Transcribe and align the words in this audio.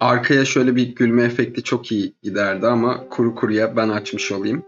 Arkaya 0.00 0.44
şöyle 0.44 0.76
bir 0.76 0.94
gülme 0.94 1.24
efekti 1.24 1.62
çok 1.62 1.92
iyi 1.92 2.12
giderdi 2.22 2.66
ama 2.66 3.08
kuru 3.08 3.34
kuruya 3.34 3.76
ben 3.76 3.88
açmış 3.88 4.32
olayım. 4.32 4.64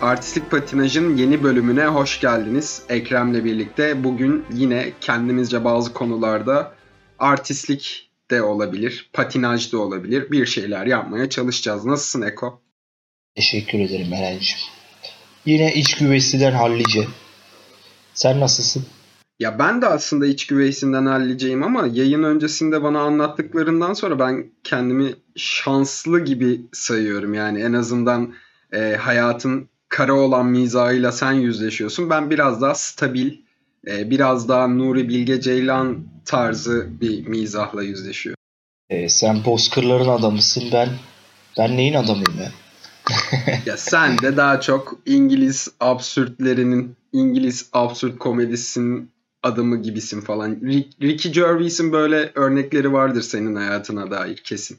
Artistik 0.00 0.50
Patinaj'ın 0.50 1.16
yeni 1.16 1.42
bölümüne 1.42 1.86
hoş 1.86 2.20
geldiniz. 2.20 2.82
Ekrem'le 2.88 3.44
birlikte 3.44 4.04
bugün 4.04 4.44
yine 4.54 4.92
kendimizce 5.00 5.64
bazı 5.64 5.92
konularda 5.92 6.72
artistlik 7.18 8.10
de 8.30 8.42
olabilir, 8.42 9.10
patinaj 9.12 9.72
da 9.72 9.78
olabilir 9.78 10.30
bir 10.30 10.46
şeyler 10.46 10.86
yapmaya 10.86 11.30
çalışacağız. 11.30 11.84
Nasılsın 11.84 12.22
Eko? 12.22 12.62
Teşekkür 13.34 13.78
ederim 13.78 14.12
Eren'ciğim. 14.12 14.60
Yine 15.46 15.74
iç 15.74 15.94
güvesinden 15.94 16.52
hallice. 16.52 17.06
Sen 18.16 18.40
nasılsın? 18.40 18.84
Ya 19.40 19.58
ben 19.58 19.82
de 19.82 19.86
aslında 19.86 20.26
iç 20.26 20.46
güveysinden 20.46 21.06
halledeceğim 21.06 21.62
ama 21.62 21.86
yayın 21.92 22.22
öncesinde 22.22 22.82
bana 22.82 23.00
anlattıklarından 23.00 23.94
sonra 23.94 24.18
ben 24.18 24.50
kendimi 24.64 25.14
şanslı 25.36 26.20
gibi 26.20 26.60
sayıyorum. 26.72 27.34
Yani 27.34 27.62
en 27.62 27.72
azından 27.72 28.34
e, 28.72 28.96
hayatın 29.00 29.68
kara 29.88 30.14
olan 30.14 30.46
mizahıyla 30.46 31.12
sen 31.12 31.32
yüzleşiyorsun. 31.32 32.10
Ben 32.10 32.30
biraz 32.30 32.62
daha 32.62 32.74
stabil, 32.74 33.32
e, 33.86 34.10
biraz 34.10 34.48
daha 34.48 34.68
Nuri 34.68 35.08
Bilge 35.08 35.40
Ceylan 35.40 36.04
tarzı 36.24 36.88
bir 37.00 37.26
mizahla 37.26 37.82
yüzleşiyorum. 37.82 38.40
E, 38.90 39.08
sen 39.08 39.44
bozkırların 39.44 40.08
adamısın. 40.08 40.64
Ben 40.72 40.88
ben 41.58 41.76
neyin 41.76 41.94
adamıyım 41.94 42.38
ya? 42.40 42.52
Ya 43.66 43.76
sen 43.76 44.18
de 44.18 44.36
daha 44.36 44.60
çok 44.60 44.98
İngiliz 45.06 45.68
absürtlerinin, 45.80 46.96
İngiliz 47.12 47.68
absürt 47.72 48.18
komedisinin 48.18 49.10
adamı 49.42 49.82
gibisin 49.82 50.20
falan. 50.20 50.50
Ricky 51.02 51.34
Gervais'in 51.34 51.92
böyle 51.92 52.32
örnekleri 52.34 52.92
vardır 52.92 53.22
senin 53.22 53.56
hayatına 53.56 54.10
dair 54.10 54.36
kesin. 54.36 54.78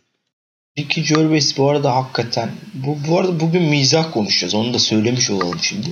Ricky 0.79 1.07
Gervais 1.07 1.57
bu 1.57 1.69
arada 1.69 1.95
hakikaten 1.95 2.51
bu, 2.73 2.97
bu 3.07 3.19
arada 3.19 3.39
bugün 3.39 3.63
mizah 3.63 4.13
konuşacağız. 4.13 4.55
Onu 4.55 4.73
da 4.73 4.79
söylemiş 4.79 5.29
olalım 5.29 5.59
şimdi. 5.61 5.87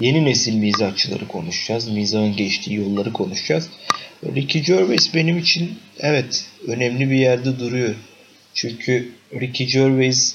Yeni 0.00 0.24
nesil 0.24 0.54
mizahçıları 0.54 1.28
konuşacağız. 1.28 1.88
Mizahın 1.88 2.36
geçtiği 2.36 2.74
yolları 2.74 3.12
konuşacağız. 3.12 3.68
Ricky 4.24 4.64
Gervais 4.64 5.14
benim 5.14 5.38
için 5.38 5.78
evet 5.98 6.46
önemli 6.66 7.10
bir 7.10 7.16
yerde 7.16 7.58
duruyor. 7.58 7.94
Çünkü 8.54 9.12
Ricky 9.40 9.70
Gervais 9.70 10.34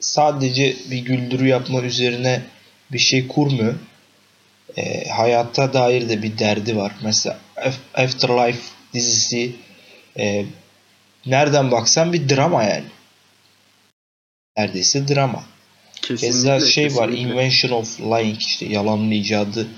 sadece 0.00 0.76
bir 0.90 0.98
güldürü 0.98 1.48
yapma 1.48 1.82
üzerine 1.82 2.42
bir 2.92 2.98
şey 2.98 3.28
kurmuyor. 3.28 3.74
E, 4.76 5.08
hayata 5.08 5.72
dair 5.72 6.08
de 6.08 6.22
bir 6.22 6.38
derdi 6.38 6.76
var. 6.76 6.92
Mesela 7.02 7.38
Afterlife 7.94 8.62
dizisi 8.94 9.52
e, 10.18 10.44
nereden 11.26 11.70
baksan 11.70 12.12
bir 12.12 12.28
drama 12.28 12.64
yani. 12.64 12.84
Neredeyse 14.56 15.08
drama. 15.08 15.44
Keza 16.02 16.60
şey 16.60 16.84
kesinlikle. 16.84 16.96
var 16.96 17.08
Invention 17.08 17.70
of 17.70 18.00
Lying 18.00 18.38
işte 18.38 18.66
yalanın 18.66 19.10
icadı 19.10 19.68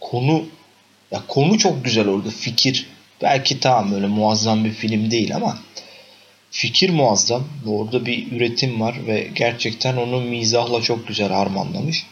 konu 0.00 0.46
ya 1.10 1.22
konu 1.28 1.58
çok 1.58 1.84
güzel 1.84 2.08
orada 2.08 2.30
fikir 2.30 2.86
belki 3.22 3.60
tamam 3.60 3.94
öyle 3.94 4.06
muazzam 4.06 4.64
bir 4.64 4.72
film 4.72 5.10
değil 5.10 5.36
ama 5.36 5.58
fikir 6.50 6.90
muazzam. 6.90 7.44
Orada 7.66 8.06
bir 8.06 8.32
üretim 8.32 8.80
var 8.80 9.06
ve 9.06 9.28
gerçekten 9.34 9.96
onu 9.96 10.20
mizahla 10.20 10.82
çok 10.82 11.08
güzel 11.08 11.32
harmanlamış. 11.32 12.06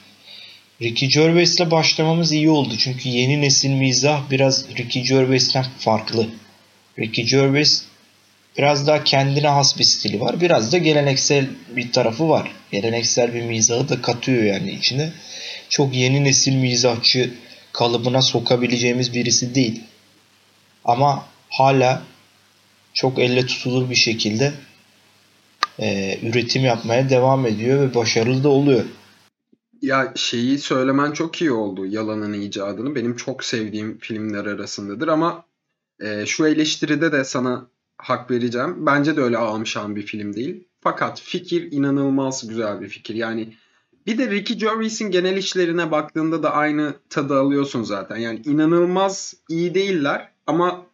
Ricky 0.82 1.10
Gervais'le 1.10 1.70
başlamamız 1.70 2.32
iyi 2.32 2.50
oldu. 2.50 2.74
Çünkü 2.78 3.08
yeni 3.08 3.40
nesil 3.40 3.70
mizah 3.70 4.30
biraz 4.30 4.68
Ricky 4.76 5.04
Gervais'ten 5.04 5.64
farklı. 5.78 6.26
Ricky 6.98 7.26
Gervais 7.26 7.84
biraz 8.58 8.86
daha 8.86 9.04
kendine 9.04 9.48
has 9.48 9.78
bir 9.78 9.84
stili 9.84 10.20
var. 10.20 10.40
Biraz 10.40 10.72
da 10.72 10.78
geleneksel 10.78 11.46
bir 11.76 11.92
tarafı 11.92 12.28
var. 12.28 12.50
Geleneksel 12.72 13.34
bir 13.34 13.42
mizahı 13.42 13.88
da 13.88 14.02
katıyor 14.02 14.42
yani 14.42 14.70
içine. 14.70 15.12
Çok 15.68 15.94
yeni 15.94 16.24
nesil 16.24 16.54
mizahçı 16.54 17.34
kalıbına 17.72 18.22
sokabileceğimiz 18.22 19.14
birisi 19.14 19.54
değil. 19.54 19.80
Ama 20.84 21.26
hala 21.50 22.02
çok 22.94 23.18
elle 23.18 23.46
tutulur 23.46 23.90
bir 23.90 23.94
şekilde 23.94 24.52
e, 25.78 26.18
üretim 26.22 26.64
yapmaya 26.64 27.10
devam 27.10 27.46
ediyor 27.46 27.80
ve 27.80 27.94
başarılı 27.94 28.44
da 28.44 28.48
oluyor. 28.48 28.84
Ya 29.82 30.12
şeyi 30.16 30.58
söylemen 30.58 31.12
çok 31.12 31.40
iyi 31.40 31.52
oldu 31.52 31.86
yalanın 31.86 32.32
icadını. 32.32 32.94
Benim 32.94 33.16
çok 33.16 33.44
sevdiğim 33.44 33.98
filmler 33.98 34.46
arasındadır 34.46 35.08
ama 35.08 35.44
e, 36.00 36.26
şu 36.26 36.46
eleştiride 36.46 37.12
de 37.12 37.24
sana 37.24 37.66
hak 37.98 38.30
vereceğim. 38.30 38.86
Bence 38.86 39.16
de 39.16 39.20
öyle 39.20 39.38
ağam 39.38 39.64
bir 39.96 40.06
film 40.06 40.34
değil. 40.34 40.68
Fakat 40.80 41.20
fikir 41.20 41.72
inanılmaz 41.72 42.48
güzel 42.48 42.80
bir 42.80 42.88
fikir. 42.88 43.14
Yani 43.14 43.54
bir 44.06 44.18
de 44.18 44.30
Ricky 44.30 44.58
Gervais'in 44.58 45.10
genel 45.10 45.36
işlerine 45.36 45.90
baktığında 45.90 46.42
da 46.42 46.52
aynı 46.52 46.94
tadı 47.10 47.38
alıyorsun 47.38 47.82
zaten. 47.82 48.16
Yani 48.16 48.42
inanılmaz 48.44 49.34
iyi 49.48 49.74
değiller 49.74 50.33
ama 50.46 50.86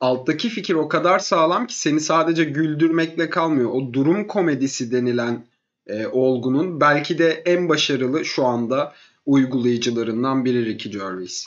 alttaki 0.00 0.48
fikir 0.48 0.74
o 0.74 0.88
kadar 0.88 1.18
sağlam 1.18 1.66
ki 1.66 1.78
seni 1.78 2.00
sadece 2.00 2.44
güldürmekle 2.44 3.30
kalmıyor. 3.30 3.70
O 3.70 3.92
durum 3.92 4.26
komedisi 4.26 4.92
denilen 4.92 5.46
e, 5.86 6.06
olgunun 6.06 6.80
belki 6.80 7.18
de 7.18 7.42
en 7.46 7.68
başarılı 7.68 8.24
şu 8.24 8.46
anda 8.46 8.92
uygulayıcılarından 9.26 10.44
biri 10.44 10.66
Ricky 10.66 10.98
Gervais. 10.98 11.46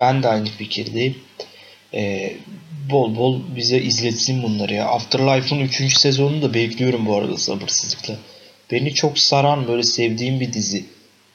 Ben 0.00 0.22
de 0.22 0.28
aynı 0.28 0.46
fikirdeyim. 0.46 1.16
Ee, 1.94 2.36
bol 2.90 3.16
bol 3.16 3.40
bize 3.56 3.78
izletsin 3.78 4.42
bunları 4.42 4.74
ya. 4.74 4.88
Afterlife'ın 4.88 5.60
3. 5.60 5.98
sezonunu 5.98 6.42
da 6.42 6.54
bekliyorum 6.54 7.06
bu 7.06 7.16
arada 7.16 7.36
sabırsızlıkla. 7.36 8.16
Beni 8.70 8.94
çok 8.94 9.18
saran 9.18 9.68
böyle 9.68 9.82
sevdiğim 9.82 10.40
bir 10.40 10.52
dizi. 10.52 10.84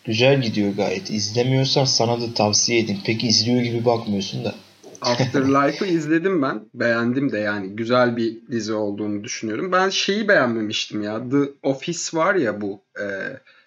Güzel 0.04 0.42
gidiyor 0.42 0.76
gayet. 0.76 1.10
İzlemiyorsan 1.10 1.86
sana 1.86 2.22
da 2.22 2.34
tavsiye 2.34 2.80
edin. 2.80 3.00
Pek 3.06 3.24
izliyor 3.24 3.62
gibi 3.62 3.86
bakmıyorsun 3.86 4.46
da. 4.46 4.56
Afterlife'ı 5.04 5.86
izledim 5.94 6.42
ben. 6.42 6.66
Beğendim 6.74 7.32
de 7.32 7.38
yani 7.38 7.76
güzel 7.76 8.18
bir 8.18 8.38
dizi 8.52 8.74
olduğunu 8.74 9.24
düşünüyorum. 9.24 9.72
Ben 9.72 9.90
şeyi 9.90 10.28
beğenmemiştim 10.28 11.02
ya. 11.02 11.30
The 11.30 11.50
Office 11.64 12.18
var 12.18 12.36
ya 12.36 12.62
bu 12.62 12.82
e, 13.00 13.06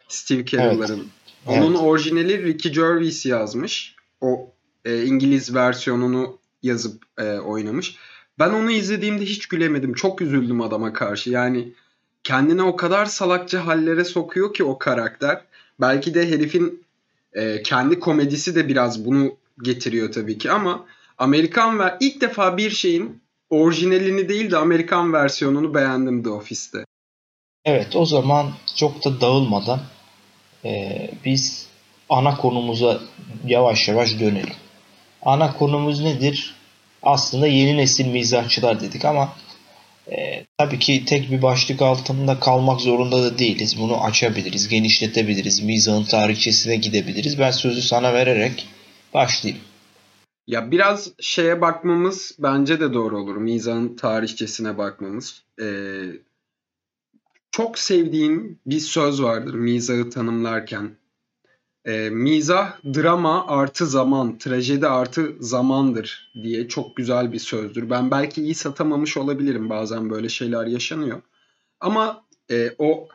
Steve 0.09 0.45
Carell'ların. 0.45 1.07
Evet. 1.47 1.59
Onun 1.59 1.71
evet. 1.71 1.83
orijinali 1.83 2.43
Ricky 2.43 2.75
Gervais 2.75 3.27
yazmış. 3.27 3.95
O 4.21 4.53
e, 4.85 5.05
İngiliz 5.05 5.55
versiyonunu 5.55 6.39
yazıp 6.63 7.03
e, 7.19 7.39
oynamış. 7.39 7.97
Ben 8.39 8.51
onu 8.51 8.71
izlediğimde 8.71 9.25
hiç 9.25 9.47
gülemedim. 9.47 9.95
Çok 9.95 10.23
üzüldüm 10.23 10.61
adama 10.61 10.93
karşı. 10.93 11.31
Yani 11.31 11.73
kendine 12.25 12.63
o 12.63 12.77
kadar 12.77 13.07
salakça 13.07 13.67
hallere 13.67 14.05
sokuyor 14.05 14.55
ki 14.55 14.65
o 14.65 14.79
karakter. 14.79 15.45
Belki 15.81 16.15
de 16.15 16.31
herifin 16.31 16.85
e, 17.33 17.63
kendi 17.63 18.01
komedisi 18.01 18.55
de 18.55 18.69
biraz 18.69 19.05
bunu 19.05 19.37
getiriyor 19.63 20.13
tabii 20.13 20.39
ki 20.39 20.51
ama 20.51 20.87
Amerikan 21.19 21.79
ve 21.79 21.95
ilk 22.01 22.21
defa 22.21 22.57
bir 22.57 22.71
şeyin 22.71 23.23
orijinalini 23.51 24.29
değil 24.29 24.51
de 24.51 24.57
Amerikan 24.57 25.13
versiyonunu 25.13 25.75
beğendim 25.75 26.23
The 26.23 26.31
Office'te. 26.31 26.85
Evet 27.65 27.97
o 27.97 28.07
zaman 28.07 28.53
çok 28.77 29.05
da 29.05 29.21
dağılmadan 29.21 29.81
e, 30.65 31.11
biz 31.25 31.67
ana 32.09 32.37
konumuza 32.37 33.01
yavaş 33.47 33.89
yavaş 33.89 34.21
dönelim. 34.21 34.55
Ana 35.23 35.53
konumuz 35.53 36.01
nedir? 36.01 36.55
Aslında 37.03 37.47
yeni 37.47 37.77
nesil 37.77 38.07
mizahçılar 38.07 38.81
dedik 38.81 39.05
ama 39.05 39.33
e, 40.11 40.45
tabii 40.59 40.79
ki 40.79 41.05
tek 41.05 41.31
bir 41.31 41.43
başlık 41.43 41.83
altında 41.83 42.41
kalmak 42.41 42.81
zorunda 42.81 43.23
da 43.23 43.39
değiliz. 43.39 43.81
Bunu 43.81 44.05
açabiliriz, 44.05 44.69
genişletebiliriz, 44.69 45.61
mizahın 45.61 46.05
tarihçesine 46.05 46.77
gidebiliriz. 46.77 47.39
Ben 47.39 47.51
sözü 47.51 47.83
sana 47.83 48.15
vererek 48.15 48.67
başlayayım. 49.15 49.65
Ya 50.47 50.71
biraz 50.71 51.13
şeye 51.21 51.61
bakmamız 51.61 52.37
bence 52.39 52.81
de 52.81 52.95
doğru 52.95 53.19
olur. 53.19 53.37
Mizan 53.37 53.97
tarihçesine 53.97 54.79
bakmamız. 54.79 55.43
Ee, 55.61 56.05
çok 57.51 57.79
sevdiğim 57.79 58.59
bir 58.67 58.81
söz 58.81 59.23
vardır 59.23 59.55
mizahı 59.55 60.11
tanımlarken. 60.11 60.97
Ee, 61.85 62.11
mizah 62.11 62.79
drama 62.85 63.47
artı 63.47 63.87
zaman, 63.87 64.39
trajedi 64.39 64.87
artı 64.87 65.37
zamandır 65.41 66.33
diye 66.43 66.69
çok 66.69 66.97
güzel 66.97 67.33
bir 67.33 67.39
sözdür. 67.39 67.91
Ben 67.91 68.11
belki 68.11 68.43
iyi 68.43 68.55
satamamış 68.55 69.17
olabilirim 69.17 69.71
bazen 69.71 70.11
böyle 70.11 70.29
şeyler 70.29 70.67
yaşanıyor. 70.67 71.23
Ama 71.81 72.25
e, 72.51 72.75
o 72.79 73.09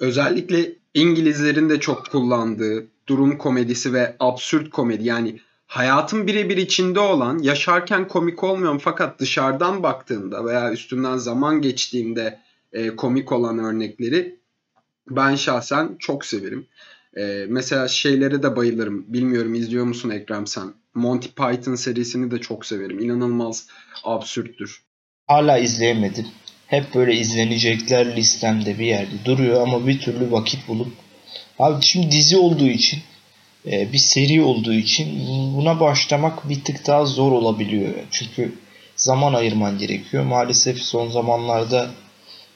özellikle 0.00 0.72
İngilizlerin 0.94 1.70
de 1.70 1.80
çok 1.80 2.10
kullandığı 2.10 2.86
durum 3.06 3.38
komedisi 3.38 3.92
ve 3.92 4.16
absürt 4.20 4.70
komedi 4.70 5.04
yani 5.04 5.40
hayatın 5.72 6.26
birebir 6.26 6.56
içinde 6.56 7.00
olan, 7.00 7.38
yaşarken 7.38 8.08
komik 8.08 8.44
olmayan 8.44 8.78
fakat 8.78 9.18
dışarıdan 9.18 9.82
baktığında 9.82 10.44
veya 10.44 10.72
üstünden 10.72 11.16
zaman 11.16 11.62
geçtiğinde 11.62 12.38
e, 12.72 12.96
komik 12.96 13.32
olan 13.32 13.58
örnekleri 13.58 14.38
ben 15.10 15.34
şahsen 15.34 15.96
çok 15.98 16.24
severim. 16.24 16.66
Ee, 17.16 17.44
mesela 17.48 17.88
şeylere 17.88 18.42
de 18.42 18.56
bayılırım. 18.56 19.12
Bilmiyorum 19.12 19.54
izliyor 19.54 19.84
musun 19.84 20.10
Ekrem 20.10 20.46
sen? 20.46 20.74
Monty 20.94 21.28
Python 21.28 21.74
serisini 21.74 22.30
de 22.30 22.38
çok 22.40 22.66
severim. 22.66 22.98
İnanılmaz 23.00 23.66
absürttür. 24.04 24.82
Hala 25.26 25.58
izleyemedim. 25.58 26.26
Hep 26.66 26.94
böyle 26.94 27.14
izlenecekler 27.14 28.16
listemde 28.16 28.78
bir 28.78 28.86
yerde 28.86 29.24
duruyor 29.24 29.60
ama 29.60 29.86
bir 29.86 30.00
türlü 30.00 30.30
vakit 30.32 30.68
bulup 30.68 30.92
Abi 31.58 31.82
şimdi 31.82 32.10
dizi 32.10 32.36
olduğu 32.36 32.68
için 32.68 32.98
e, 32.98 33.02
bir 33.64 33.98
seri 33.98 34.42
olduğu 34.42 34.72
için 34.72 35.26
buna 35.56 35.80
başlamak 35.80 36.48
bir 36.48 36.64
tık 36.64 36.86
daha 36.86 37.06
zor 37.06 37.32
olabiliyor. 37.32 37.94
Çünkü 38.10 38.52
zaman 38.96 39.34
ayırman 39.34 39.78
gerekiyor. 39.78 40.24
Maalesef 40.24 40.78
son 40.78 41.08
zamanlarda 41.08 41.90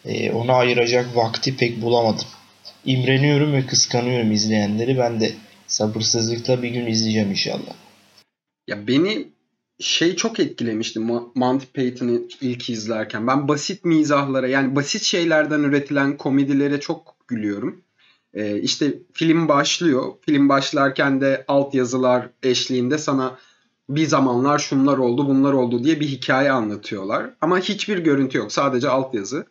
e, 0.05 0.33
ona 0.33 0.55
ayıracak 0.55 1.17
vakti 1.17 1.57
pek 1.57 1.83
bulamadım. 1.83 2.27
İmreniyorum 2.85 3.53
ve 3.53 3.67
kıskanıyorum 3.67 4.33
izleyenleri. 4.33 4.99
Ben 4.99 5.21
de 5.21 5.33
sabırsızlıkla 5.67 6.63
bir 6.63 6.69
gün 6.69 6.87
izleyeceğim 6.87 7.31
inşallah. 7.31 7.75
Ya 8.67 8.87
beni 8.87 9.29
şey 9.79 10.17
çok 10.17 10.41
etkilemişti 10.41 11.01
Monty 11.35 11.67
Python'ı 11.75 12.21
ilk 12.41 12.71
izlerken. 12.71 13.27
Ben 13.27 13.49
basit 13.49 13.85
mizahlara 13.85 14.49
yani 14.49 14.77
basit 14.77 15.03
şeylerden 15.03 15.61
üretilen 15.61 16.17
komedilere 16.17 16.81
çok 16.81 17.17
gülüyorum. 17.29 17.83
Ee, 18.37 18.61
işte 18.61 18.95
film 19.13 19.49
başlıyor. 19.49 20.13
Film 20.21 20.49
başlarken 20.49 21.21
de 21.21 21.45
altyazılar 21.49 22.31
eşliğinde 22.43 22.99
sana 22.99 23.39
bir 23.89 24.07
zamanlar 24.07 24.59
şunlar 24.59 24.99
oldu 24.99 25.29
bunlar 25.29 25.53
oldu 25.53 25.85
diye 25.85 26.01
bir 26.01 26.07
hikaye 26.09 26.51
anlatıyorlar. 26.51 27.31
Ama 27.41 27.59
hiçbir 27.59 27.99
görüntü 27.99 28.39
yok 28.39 28.53
sadece 28.53 28.89
altyazı. 28.89 29.47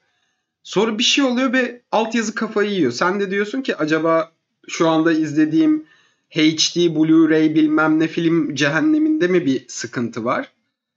Sonra 0.63 0.97
bir 0.97 1.03
şey 1.03 1.23
oluyor 1.23 1.53
ve 1.53 1.81
altyazı 1.91 2.35
kafayı 2.35 2.71
yiyor. 2.71 2.91
Sen 2.91 3.19
de 3.19 3.31
diyorsun 3.31 3.61
ki 3.61 3.75
acaba 3.75 4.31
şu 4.67 4.89
anda 4.89 5.11
izlediğim 5.11 5.85
HD, 6.29 6.77
Blu-ray 6.77 7.55
bilmem 7.55 7.99
ne 7.99 8.07
film 8.07 8.55
cehenneminde 8.55 9.27
mi 9.27 9.45
bir 9.45 9.65
sıkıntı 9.67 10.25
var? 10.25 10.51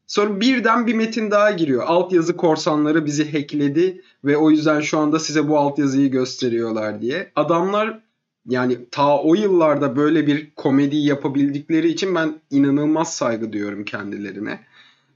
Sonra 0.08 0.40
birden 0.40 0.87
bir 0.87 0.94
metin 0.94 1.31
daha 1.31 1.50
giriyor. 1.50 1.82
Altyazı 1.87 2.37
korsanları 2.37 3.06
bizi 3.06 3.32
hackledi 3.32 4.02
ve 4.25 4.37
o 4.37 4.50
yüzden 4.50 4.81
şu 4.81 4.99
anda 4.99 5.19
size 5.19 5.49
bu 5.49 5.58
altyazıyı 5.58 6.10
gösteriyorlar 6.10 7.02
diye. 7.02 7.32
Adamlar 7.37 8.00
yani 8.46 8.78
ta 8.90 9.22
o 9.22 9.34
yıllarda 9.34 9.96
böyle 9.96 10.26
bir 10.26 10.50
komedi 10.56 10.96
yapabildikleri 10.96 11.88
için 11.88 12.14
ben 12.14 12.40
inanılmaz 12.50 13.14
saygı 13.14 13.52
duyuyorum 13.52 13.84
kendilerine. 13.84 14.60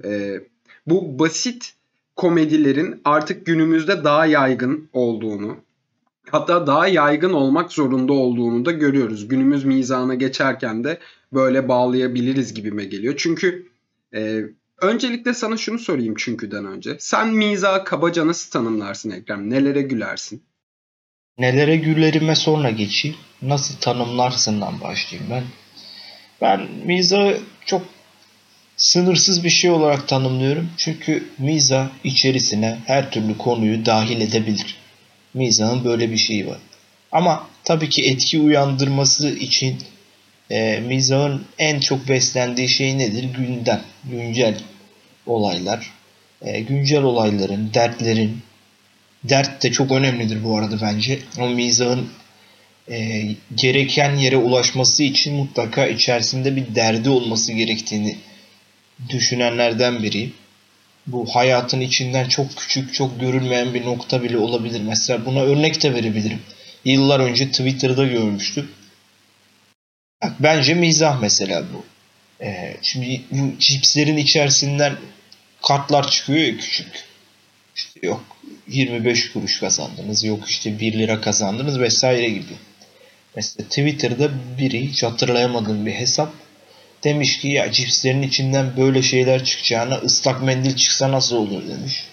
Ee, 0.05 0.41
bu 0.87 1.19
basit 1.19 1.75
komedilerin 2.17 3.01
artık 3.05 3.47
günümüzde 3.47 4.05
daha 4.05 4.27
yaygın 4.27 4.89
olduğunu, 4.93 5.57
hatta 6.31 6.67
daha 6.67 6.89
yaygın 6.89 7.33
olmak 7.33 7.73
zorunda 7.73 8.13
olduğunu 8.13 8.65
da 8.65 8.73
görüyoruz. 8.73 9.29
Günümüz 9.29 9.65
mizahına 9.65 10.15
geçerken 10.15 10.85
de 10.85 10.99
böyle 11.33 11.69
bağlayabiliriz 11.69 12.55
gibime 12.55 12.85
geliyor. 12.85 13.15
Çünkü 13.17 13.67
e, 14.15 14.45
öncelikle 14.83 15.35
sana 15.35 15.57
şunu 15.57 15.79
sorayım 15.79 16.15
çünküden 16.19 16.65
önce. 16.65 16.97
Sen 16.99 17.29
mizahı 17.29 17.85
kabaca 17.85 18.27
nasıl 18.27 18.51
tanımlarsın 18.51 19.11
Ekrem? 19.11 19.51
Nelere 19.51 19.83
gülersin? 19.83 20.43
Nelere 21.39 21.77
gülerime 21.77 22.35
sonra 22.35 22.71
geçeyim. 22.71 23.17
Nasıl 23.43 23.77
tanımlarsından 23.77 24.81
başlayayım 24.81 25.31
ben. 25.31 25.45
Ben 26.41 26.69
mizahı 26.85 27.41
çok 27.67 27.83
sınırsız 28.77 29.45
bir 29.45 29.51
şey 29.51 29.71
olarak 29.71 30.09
tanımlıyorum. 30.09 30.71
Çünkü 30.77 31.29
mizah 31.39 31.89
içerisine 32.05 32.79
her 32.87 33.11
türlü 33.11 33.39
konuyu 33.39 33.87
dahil 33.87 34.21
edebilir. 34.21 34.77
Mizahın 35.35 35.85
böyle 35.85 36.11
bir 36.11 36.17
şeyi 36.17 36.47
var. 36.47 36.59
Ama 37.13 37.47
tabii 37.65 37.89
ki 37.89 38.11
etki 38.11 38.39
uyandırması 38.39 39.31
için 39.31 39.79
e, 40.51 40.81
mizahın 40.81 41.45
en 41.59 41.81
çok 41.81 42.09
beslendiği 42.09 42.69
şey 42.69 42.99
nedir? 42.99 43.25
Gündem, 43.25 43.83
güncel 44.05 44.59
olaylar. 45.27 45.91
E, 46.43 46.61
güncel 46.61 47.03
olayların, 47.03 47.75
dertlerin, 47.75 48.39
dert 49.25 49.63
de 49.63 49.73
çok 49.73 49.91
önemlidir 49.91 50.45
bu 50.45 50.59
arada 50.59 50.81
bence. 50.83 51.19
O 51.41 51.49
mizahın 51.49 52.09
e, 52.91 53.29
gereken 53.55 54.17
yere 54.17 54.37
ulaşması 54.37 55.03
için 55.03 55.35
mutlaka 55.35 55.87
içerisinde 55.87 56.57
bir 56.57 56.75
derdi 56.75 57.09
olması 57.09 57.53
gerektiğini 57.53 58.19
düşünenlerden 59.09 60.03
biriyim. 60.03 60.35
Bu 61.07 61.27
hayatın 61.35 61.81
içinden 61.81 62.29
çok 62.29 62.57
küçük, 62.57 62.95
çok 62.95 63.21
görülmeyen 63.21 63.75
bir 63.75 63.85
nokta 63.85 64.23
bile 64.23 64.39
olabilir. 64.39 64.81
Mesela 64.81 65.27
buna 65.27 65.41
örnek 65.41 65.83
de 65.83 65.95
verebilirim. 65.95 66.41
Yıllar 66.85 67.21
önce 67.21 67.51
Twitter'da 67.51 68.07
görmüştüm. 68.07 68.71
Bence 70.41 70.75
mizah 70.75 71.21
mesela 71.21 71.65
bu. 71.75 71.92
Ee, 72.43 72.77
şimdi 72.83 73.21
bu 73.31 73.59
cipslerin 73.59 74.17
içerisinden 74.17 74.97
kartlar 75.63 76.11
çıkıyor 76.11 76.39
ya 76.39 76.57
küçük. 76.57 77.05
İşte 77.77 78.01
yok 78.03 78.25
25 78.69 79.33
kuruş 79.33 79.61
kazandınız, 79.61 80.25
yok 80.25 80.51
işte 80.51 80.81
1 80.81 80.93
lira 80.93 81.21
kazandınız 81.21 81.81
vesaire 81.81 82.29
gibi. 82.29 82.55
Mesela 83.37 83.69
Twitter'da 83.69 84.31
biri 84.59 84.89
hiç 84.89 85.03
hatırlayamadığım 85.03 85.87
bir 85.87 85.93
hesap 85.93 86.33
Demiş 87.05 87.39
ki 87.39 87.49
ya 87.49 87.73
cipslerin 87.73 88.23
içinden 88.23 88.77
böyle 88.77 89.03
şeyler 89.03 89.45
çıkacağına 89.45 89.95
ıslak 89.95 90.43
mendil 90.43 90.77
çıksa 90.77 91.13
nasıl 91.13 91.37
olur 91.37 91.69
demiş. 91.69 92.05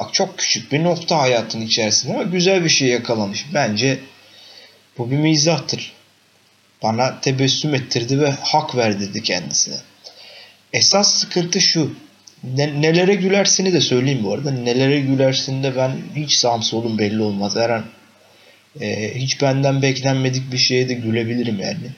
Bak 0.00 0.14
çok 0.14 0.38
küçük 0.38 0.72
bir 0.72 0.84
nokta 0.84 1.18
hayatın 1.18 1.60
içerisinde 1.60 2.14
ama 2.14 2.22
güzel 2.22 2.64
bir 2.64 2.68
şey 2.68 2.88
yakalamış. 2.88 3.46
Bence 3.54 3.98
bu 4.98 5.10
bir 5.10 5.16
mizahtır. 5.16 5.92
Bana 6.82 7.20
tebessüm 7.20 7.74
ettirdi 7.74 8.20
ve 8.20 8.30
hak 8.30 8.76
ver 8.76 9.00
dedi 9.00 9.22
kendisine. 9.22 9.76
Esas 10.72 11.14
sıkıntı 11.14 11.60
şu. 11.60 11.94
Ne, 12.44 12.82
nelere 12.82 13.14
gülersini 13.14 13.72
de 13.72 13.80
söyleyeyim 13.80 14.24
bu 14.24 14.32
arada. 14.32 14.50
Nelere 14.50 15.00
gülersin 15.00 15.62
de 15.62 15.76
ben 15.76 15.96
hiç 16.16 16.32
sağım 16.32 16.62
solum 16.62 16.98
belli 16.98 17.22
olmaz. 17.22 17.56
Her 17.56 17.70
an 17.70 17.84
e, 18.80 19.14
hiç 19.14 19.42
benden 19.42 19.82
beklenmedik 19.82 20.52
bir 20.52 20.58
şeye 20.58 20.88
de 20.88 20.94
gülebilirim 20.94 21.60
yani. 21.60 21.90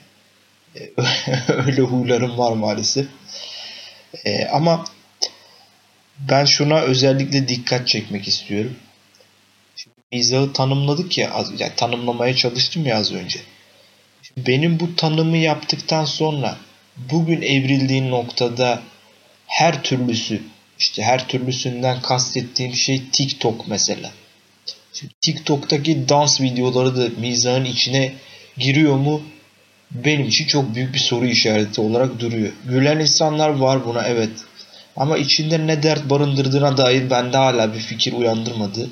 Öyle 1.67 1.83
huylarım 1.83 2.39
var 2.39 2.53
maalesef. 2.53 3.07
E, 4.25 4.47
ama 4.47 4.85
ben 6.19 6.45
şuna 6.45 6.81
özellikle 6.81 7.49
dikkat 7.49 7.89
çekmek 7.89 8.29
istiyorum. 8.29 8.77
Şimdi 9.77 9.97
mizahı 10.13 10.53
tanımladık 10.53 11.19
ya, 11.19 11.31
az, 11.31 11.61
yani 11.61 11.73
tanımlamaya 11.77 12.37
çalıştım 12.37 12.87
ya 12.87 12.97
az 12.97 13.13
önce. 13.13 13.41
Benim 14.37 14.81
bu 14.81 14.97
tanımı 14.97 15.37
yaptıktan 15.37 16.05
sonra 16.05 16.57
bugün 17.13 17.43
evrildiği 17.43 18.11
noktada 18.11 18.83
her 19.47 19.83
türlüsü 19.83 20.43
işte 20.79 21.03
her 21.03 21.29
türlüsünden 21.29 22.03
kastettiğim 22.03 22.75
şey 22.75 23.03
TikTok 23.13 23.69
mesela. 23.69 24.11
Şimdi 24.93 25.13
TikTok'taki 25.21 26.09
dans 26.09 26.41
videoları 26.41 26.97
da 26.97 27.21
mizahın 27.21 27.65
içine 27.65 28.13
giriyor 28.59 28.97
mu? 28.97 29.23
benim 29.95 30.29
için 30.29 30.47
çok 30.47 30.75
büyük 30.75 30.95
bir 30.95 30.99
soru 30.99 31.27
işareti 31.27 31.81
olarak 31.81 32.21
duruyor. 32.21 32.53
Gülen 32.65 32.99
insanlar 32.99 33.49
var 33.49 33.87
buna 33.87 34.03
evet. 34.03 34.31
Ama 34.97 35.19
içinde 35.19 35.67
ne 35.67 35.83
dert 35.83 36.11
barındırdığına 36.11 36.77
dair 36.77 37.11
bende 37.11 37.37
hala 37.37 37.75
bir 37.75 37.79
fikir 37.79 38.13
uyandırmadı. 38.13 38.91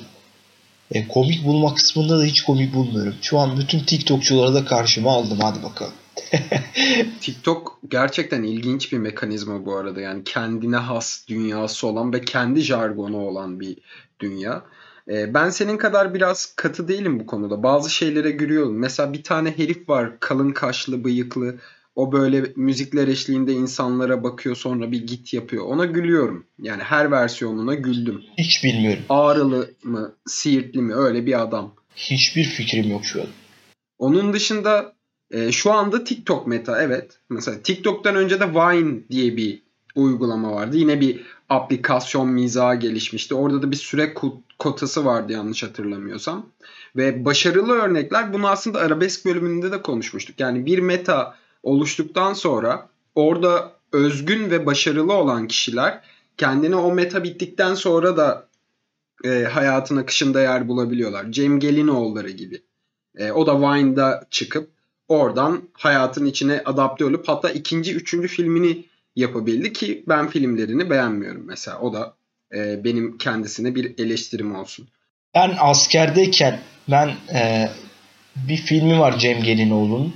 E, 0.91 1.07
komik 1.07 1.45
bulma 1.45 1.75
kısmında 1.75 2.19
da 2.19 2.23
hiç 2.23 2.41
komik 2.41 2.73
bulmuyorum. 2.73 3.15
Şu 3.21 3.39
an 3.39 3.57
bütün 3.57 3.79
TikTokçuları 3.79 4.53
da 4.53 4.65
karşıma 4.65 5.11
aldım. 5.11 5.39
Hadi 5.41 5.63
bakalım. 5.63 5.93
TikTok 7.21 7.79
gerçekten 7.89 8.43
ilginç 8.43 8.91
bir 8.91 8.97
mekanizma 8.97 9.65
bu 9.65 9.75
arada. 9.75 10.01
Yani 10.01 10.23
kendine 10.23 10.75
has 10.75 11.27
dünyası 11.27 11.87
olan 11.87 12.13
ve 12.13 12.21
kendi 12.21 12.61
jargonu 12.61 13.17
olan 13.17 13.59
bir 13.59 13.77
dünya. 14.19 14.63
Ee, 15.09 15.33
ben 15.33 15.49
senin 15.49 15.77
kadar 15.77 16.13
biraz 16.13 16.53
katı 16.55 16.87
değilim 16.87 17.19
bu 17.19 17.25
konuda. 17.25 17.63
Bazı 17.63 17.89
şeylere 17.89 18.31
gülüyorum. 18.31 18.79
Mesela 18.79 19.13
bir 19.13 19.23
tane 19.23 19.57
herif 19.57 19.89
var 19.89 20.19
kalın 20.19 20.51
kaşlı 20.51 21.03
bıyıklı. 21.03 21.55
O 21.95 22.11
böyle 22.11 22.53
müzikler 22.55 23.07
eşliğinde 23.07 23.53
insanlara 23.53 24.23
bakıyor 24.23 24.55
sonra 24.55 24.91
bir 24.91 25.07
git 25.07 25.33
yapıyor. 25.33 25.65
Ona 25.65 25.85
gülüyorum. 25.85 26.45
Yani 26.59 26.83
her 26.83 27.11
versiyonuna 27.11 27.73
güldüm. 27.73 28.21
Hiç 28.37 28.63
bilmiyorum. 28.63 29.03
Ağrılı 29.09 29.71
mı, 29.83 30.15
siirtli 30.27 30.81
mi 30.81 30.95
öyle 30.95 31.25
bir 31.25 31.41
adam. 31.41 31.75
Hiçbir 31.95 32.43
fikrim 32.43 32.91
yok 32.91 33.05
şu 33.05 33.21
an. 33.21 33.27
Onun 33.99 34.33
dışında 34.33 34.93
e, 35.31 35.51
şu 35.51 35.71
anda 35.71 36.03
TikTok 36.03 36.47
meta 36.47 36.81
evet. 36.81 37.19
Mesela 37.29 37.61
TikTok'tan 37.61 38.15
önce 38.15 38.39
de 38.39 38.53
Vine 38.53 38.99
diye 39.09 39.37
bir 39.37 39.61
uygulama 39.95 40.51
vardı. 40.51 40.77
Yine 40.77 41.01
bir 41.01 41.21
aplikasyon 41.49 42.29
mizahı 42.29 42.75
gelişmişti. 42.75 43.35
Orada 43.35 43.61
da 43.61 43.71
bir 43.71 43.75
süre 43.75 44.13
kotası 44.59 45.05
vardı 45.05 45.33
yanlış 45.33 45.63
hatırlamıyorsam. 45.63 46.49
Ve 46.95 47.25
başarılı 47.25 47.73
örnekler 47.73 48.33
bunu 48.33 48.47
aslında 48.47 48.79
arabesk 48.79 49.25
bölümünde 49.25 49.71
de 49.71 49.81
konuşmuştuk. 49.81 50.39
Yani 50.39 50.65
bir 50.65 50.79
meta 50.79 51.35
oluştuktan 51.63 52.33
sonra 52.33 52.89
orada 53.15 53.71
özgün 53.91 54.51
ve 54.51 54.65
başarılı 54.65 55.13
olan 55.13 55.47
kişiler 55.47 56.01
kendini 56.37 56.75
o 56.75 56.93
meta 56.93 57.23
bittikten 57.23 57.73
sonra 57.73 58.17
da 58.17 58.47
e, 59.23 59.43
hayatın 59.43 59.97
akışında 59.97 60.41
yer 60.41 60.67
bulabiliyorlar. 60.67 61.31
Cem 61.31 61.59
Gelinoğulları 61.59 62.29
gibi. 62.29 62.61
E, 63.17 63.31
o 63.31 63.47
da 63.47 63.59
Vine'da 63.59 64.27
çıkıp 64.29 64.69
oradan 65.07 65.61
hayatın 65.73 66.25
içine 66.25 66.61
adapte 66.65 67.05
olup 67.05 67.27
hatta 67.27 67.49
ikinci, 67.49 67.95
üçüncü 67.95 68.27
filmini 68.27 68.85
yapabildi 69.15 69.73
ki 69.73 70.03
ben 70.07 70.27
filmlerini 70.27 70.89
beğenmiyorum 70.89 71.43
mesela. 71.47 71.79
O 71.79 71.93
da 71.93 72.13
e, 72.55 72.83
benim 72.83 73.17
kendisine 73.17 73.75
bir 73.75 73.99
eleştirim 73.99 74.55
olsun. 74.55 74.87
Ben 75.35 75.55
askerdeyken 75.59 76.59
ben 76.87 77.07
e, 77.33 77.69
bir 78.35 78.57
filmi 78.57 78.99
var 78.99 79.17
Cem 79.19 79.43
Gelinoğlu'nun. 79.43 80.13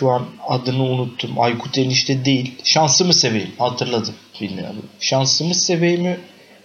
Şu 0.00 0.10
an 0.10 0.26
adını 0.48 0.82
unuttum. 0.82 1.30
Aykut 1.40 1.78
Enişte 1.78 2.24
değil. 2.24 2.54
Şansımı 2.64 3.14
seveyim. 3.14 3.50
Hatırladım 3.58 4.14
adı. 4.42 4.82
Şansımı 5.00 5.54
seveyim 5.54 6.16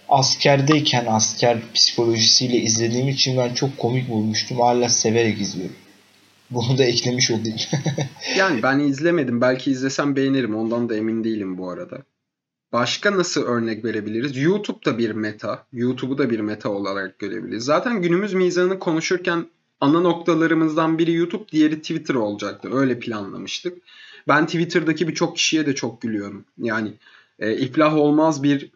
askerdeyken 0.08 1.06
asker 1.08 1.58
psikolojisiyle 1.74 2.56
izlediğim 2.56 3.08
için 3.08 3.38
ben 3.38 3.54
çok 3.54 3.78
komik 3.78 4.08
bulmuştum. 4.08 4.60
Hala 4.60 4.88
severek 4.88 5.40
izliyorum. 5.40 5.76
Bunu 6.50 6.78
da 6.78 6.84
eklemiş 6.84 7.30
olayım. 7.30 7.56
yani 8.36 8.62
ben 8.62 8.78
izlemedim. 8.78 9.40
Belki 9.40 9.70
izlesem 9.70 10.16
beğenirim. 10.16 10.56
Ondan 10.56 10.88
da 10.88 10.96
emin 10.96 11.24
değilim 11.24 11.58
bu 11.58 11.70
arada. 11.70 11.98
Başka 12.72 13.16
nasıl 13.16 13.42
örnek 13.42 13.84
verebiliriz? 13.84 14.36
YouTube 14.36 14.84
da 14.84 14.98
bir 14.98 15.10
meta. 15.10 15.66
YouTube'u 15.72 16.18
da 16.18 16.30
bir 16.30 16.40
meta 16.40 16.68
olarak 16.68 17.18
görebiliriz. 17.18 17.64
Zaten 17.64 18.02
günümüz 18.02 18.34
mizahını 18.34 18.78
konuşurken 18.78 19.46
ana 19.80 20.00
noktalarımızdan 20.00 20.98
biri 20.98 21.12
YouTube, 21.12 21.48
diğeri 21.52 21.80
Twitter 21.80 22.14
olacaktı. 22.14 22.68
Öyle 22.72 22.98
planlamıştık. 22.98 23.78
Ben 24.28 24.46
Twitter'daki 24.46 25.08
birçok 25.08 25.36
kişiye 25.36 25.66
de 25.66 25.74
çok 25.74 26.02
gülüyorum. 26.02 26.44
Yani 26.58 26.92
e, 27.38 27.56
iflah 27.56 27.96
olmaz 27.96 28.42
bir 28.42 28.70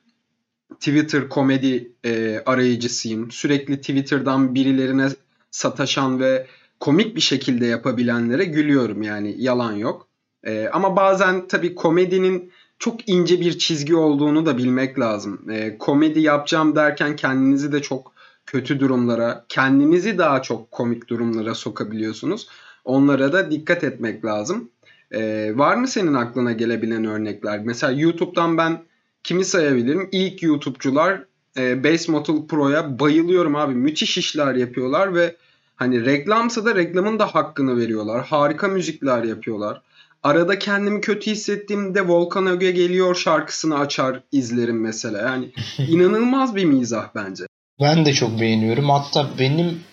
Twitter 0.75 1.29
komedi 1.29 1.93
e, 2.05 2.43
arayıcısıyım. 2.47 3.31
Sürekli 3.31 3.77
Twitter'dan 3.77 4.55
birilerine 4.55 5.09
sataşan 5.51 6.21
ve 6.21 6.47
komik 6.81 7.17
bir 7.17 7.21
şekilde 7.21 7.67
yapabilenlere 7.67 8.45
gülüyorum 8.45 9.03
yani 9.03 9.35
yalan 9.39 9.73
yok. 9.73 10.09
E, 10.45 10.69
ama 10.69 10.97
bazen 10.97 11.49
tabii 11.49 11.75
komedinin 11.75 12.53
çok 12.79 13.09
ince 13.09 13.41
bir 13.41 13.59
çizgi 13.59 13.97
olduğunu 13.97 14.47
da 14.47 14.59
bilmek 14.59 14.99
lazım. 14.99 15.51
E, 15.51 15.79
komedi 15.79 16.21
yapacağım 16.21 16.77
derken 16.77 17.17
kendinizi 17.17 17.73
de 17.73 17.83
çok 17.83 18.13
kötü 18.53 18.81
durumlara, 18.81 19.45
kendinizi 19.49 20.19
daha 20.19 20.43
çok 20.43 20.71
komik 20.71 21.09
durumlara 21.09 21.55
sokabiliyorsunuz. 21.55 22.49
Onlara 22.85 23.33
da 23.33 23.51
dikkat 23.51 23.85
etmek 23.85 24.25
lazım. 24.25 24.71
E, 25.11 25.53
var 25.57 25.77
mı 25.77 25.89
senin 25.89 26.15
aklına 26.15 26.53
gelebilen 26.53 27.05
örnekler? 27.05 27.61
Mesela 27.65 27.93
YouTube'dan 27.93 28.59
ben 28.59 28.83
kimi 29.25 29.45
sayabilirim? 29.45 30.09
İlk 30.13 30.43
YouTube'cular 30.43 31.25
e, 31.57 31.85
Base 31.85 32.13
Motel 32.13 32.47
Pro'ya 32.49 32.99
bayılıyorum 33.01 33.57
abi. 33.57 33.75
Müthiş 33.75 34.19
işler 34.19 34.55
yapıyorlar 34.55 35.15
ve 35.15 35.37
hani 35.77 36.05
reklamsa 36.05 36.65
da 36.65 36.75
reklamın 36.75 37.19
da 37.19 37.27
hakkını 37.27 37.77
veriyorlar. 37.77 38.27
Harika 38.27 38.69
müzikler 38.69 39.25
yapıyorlar. 39.25 39.83
Arada 40.23 40.59
kendimi 40.59 41.01
kötü 41.01 41.31
hissettiğimde 41.31 42.09
Volkan 42.09 42.47
Öge 42.47 42.71
geliyor 42.71 43.15
şarkısını 43.15 43.79
açar 43.79 44.23
izlerim 44.33 44.81
mesela. 44.81 45.19
Yani 45.19 45.53
inanılmaz 45.89 46.57
bir 46.57 46.65
mizah 46.65 47.09
bence. 47.15 47.50
Ben 47.81 48.07
de 48.07 48.13
çok 48.13 48.41
beğeniyorum. 48.41 48.91
Hatta 48.91 49.39
benim 49.39 49.85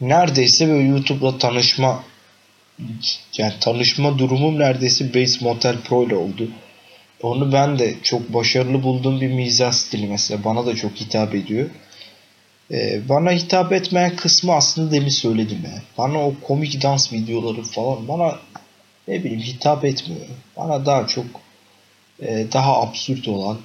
neredeyse 0.00 0.68
böyle 0.68 0.88
YouTube'la 0.88 1.38
tanışma 1.38 2.04
yani 3.38 3.52
tanışma 3.60 4.18
durumum 4.18 4.58
neredeyse 4.58 5.14
Base 5.14 5.44
Motel 5.44 5.80
Pro 5.80 6.06
ile 6.06 6.16
oldu. 6.16 6.48
Onu 7.22 7.52
ben 7.52 7.78
de 7.78 7.94
çok 8.02 8.34
başarılı 8.34 8.82
bulduğum 8.82 9.20
bir 9.20 9.32
mizah 9.32 9.72
stili 9.72 10.06
mesela. 10.06 10.44
Bana 10.44 10.66
da 10.66 10.74
çok 10.74 10.92
hitap 10.92 11.34
ediyor. 11.34 11.70
Ee, 12.70 13.08
bana 13.08 13.32
hitap 13.32 13.72
etmeyen 13.72 14.16
kısmı 14.16 14.52
aslında 14.52 14.92
demin 14.92 15.08
söyledim 15.08 15.58
ya. 15.64 15.82
Bana 15.98 16.26
o 16.26 16.34
komik 16.42 16.82
dans 16.82 17.12
videoları 17.12 17.62
falan 17.62 18.08
bana 18.08 18.38
ne 19.08 19.24
bileyim 19.24 19.40
hitap 19.40 19.84
etmiyor. 19.84 20.26
Bana 20.56 20.86
daha 20.86 21.06
çok 21.06 21.26
e, 22.20 22.46
daha 22.52 22.82
absürt 22.82 23.28
olan, 23.28 23.58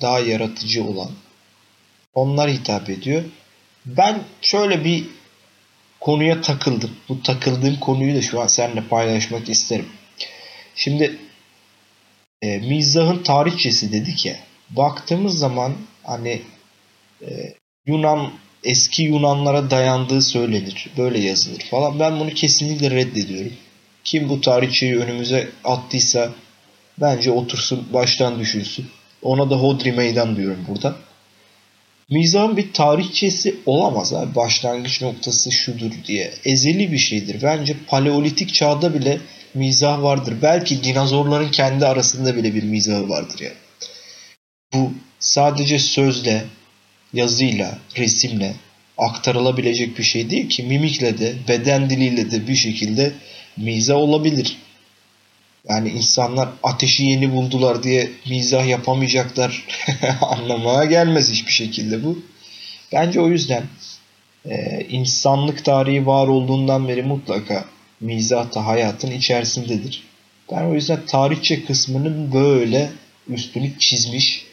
daha 0.00 0.20
yaratıcı 0.20 0.84
olan 0.84 1.10
onlar 2.14 2.50
hitap 2.50 2.90
ediyor. 2.90 3.24
Ben 3.86 4.22
şöyle 4.40 4.84
bir 4.84 5.04
konuya 6.00 6.40
takıldım. 6.40 6.90
Bu 7.08 7.22
takıldığım 7.22 7.80
konuyu 7.80 8.16
da 8.16 8.22
şu 8.22 8.40
an 8.40 8.46
seninle 8.46 8.80
paylaşmak 8.88 9.48
isterim. 9.48 9.88
Şimdi 10.74 11.18
e, 12.42 12.58
mizahın 12.58 13.22
tarihçesi 13.22 13.92
dedik 13.92 14.26
ya. 14.26 14.36
Baktığımız 14.70 15.38
zaman 15.38 15.72
hani 16.04 16.42
e, 17.22 17.54
Yunan 17.86 18.32
eski 18.64 19.02
Yunanlara 19.02 19.70
dayandığı 19.70 20.22
söylenir. 20.22 20.90
Böyle 20.96 21.18
yazılır 21.18 21.60
falan. 21.60 22.00
Ben 22.00 22.20
bunu 22.20 22.30
kesinlikle 22.30 22.90
reddediyorum. 22.90 23.52
Kim 24.04 24.28
bu 24.28 24.40
tarihçeyi 24.40 24.98
önümüze 24.98 25.48
attıysa 25.64 26.32
bence 27.00 27.30
otursun 27.30 27.88
baştan 27.92 28.40
düşünsün. 28.40 28.86
Ona 29.22 29.50
da 29.50 29.56
hodri 29.56 29.92
meydan 29.92 30.36
diyorum 30.36 30.64
burada. 30.68 30.96
Mizahın 32.10 32.56
bir 32.56 32.72
tarihçesi 32.72 33.56
olamaz 33.66 34.12
abi. 34.12 34.34
Başlangıç 34.34 35.02
noktası 35.02 35.52
şudur 35.52 35.92
diye. 36.06 36.34
Ezeli 36.44 36.92
bir 36.92 36.98
şeydir. 36.98 37.42
Bence 37.42 37.76
paleolitik 37.86 38.54
çağda 38.54 38.94
bile 38.94 39.18
mizah 39.54 40.02
vardır. 40.02 40.34
Belki 40.42 40.84
dinozorların 40.84 41.50
kendi 41.50 41.86
arasında 41.86 42.36
bile 42.36 42.54
bir 42.54 42.62
mizahı 42.62 43.08
vardır 43.08 43.40
yani. 43.40 43.56
Bu 44.74 44.92
sadece 45.20 45.78
sözle, 45.78 46.44
yazıyla, 47.12 47.78
resimle 47.96 48.54
aktarılabilecek 48.98 49.98
bir 49.98 50.02
şey 50.02 50.30
değil 50.30 50.48
ki 50.48 50.62
mimikle 50.62 51.18
de, 51.18 51.34
beden 51.48 51.90
diliyle 51.90 52.30
de 52.30 52.48
bir 52.48 52.54
şekilde 52.54 53.12
mizah 53.56 53.96
olabilir. 53.96 54.56
Yani 55.68 55.88
insanlar 55.88 56.48
ateşi 56.62 57.04
yeni 57.04 57.32
buldular 57.32 57.82
diye 57.82 58.10
mizah 58.28 58.68
yapamayacaklar 58.68 59.64
anlamaya 60.20 60.84
gelmez 60.84 61.30
hiçbir 61.30 61.52
şekilde 61.52 62.04
bu. 62.04 62.18
Bence 62.92 63.20
o 63.20 63.28
yüzden 63.28 63.62
e, 64.44 64.86
insanlık 64.90 65.64
tarihi 65.64 66.06
var 66.06 66.28
olduğundan 66.28 66.88
beri 66.88 67.02
mutlaka 67.02 67.64
mizah 68.00 68.54
da 68.54 68.66
hayatın 68.66 69.10
içerisindedir. 69.10 70.02
Ben 70.52 70.64
o 70.64 70.74
yüzden 70.74 71.06
tarihçe 71.06 71.64
kısmının 71.64 72.32
böyle 72.32 72.90
üstünü 73.28 73.78
çizmiş, 73.78 74.46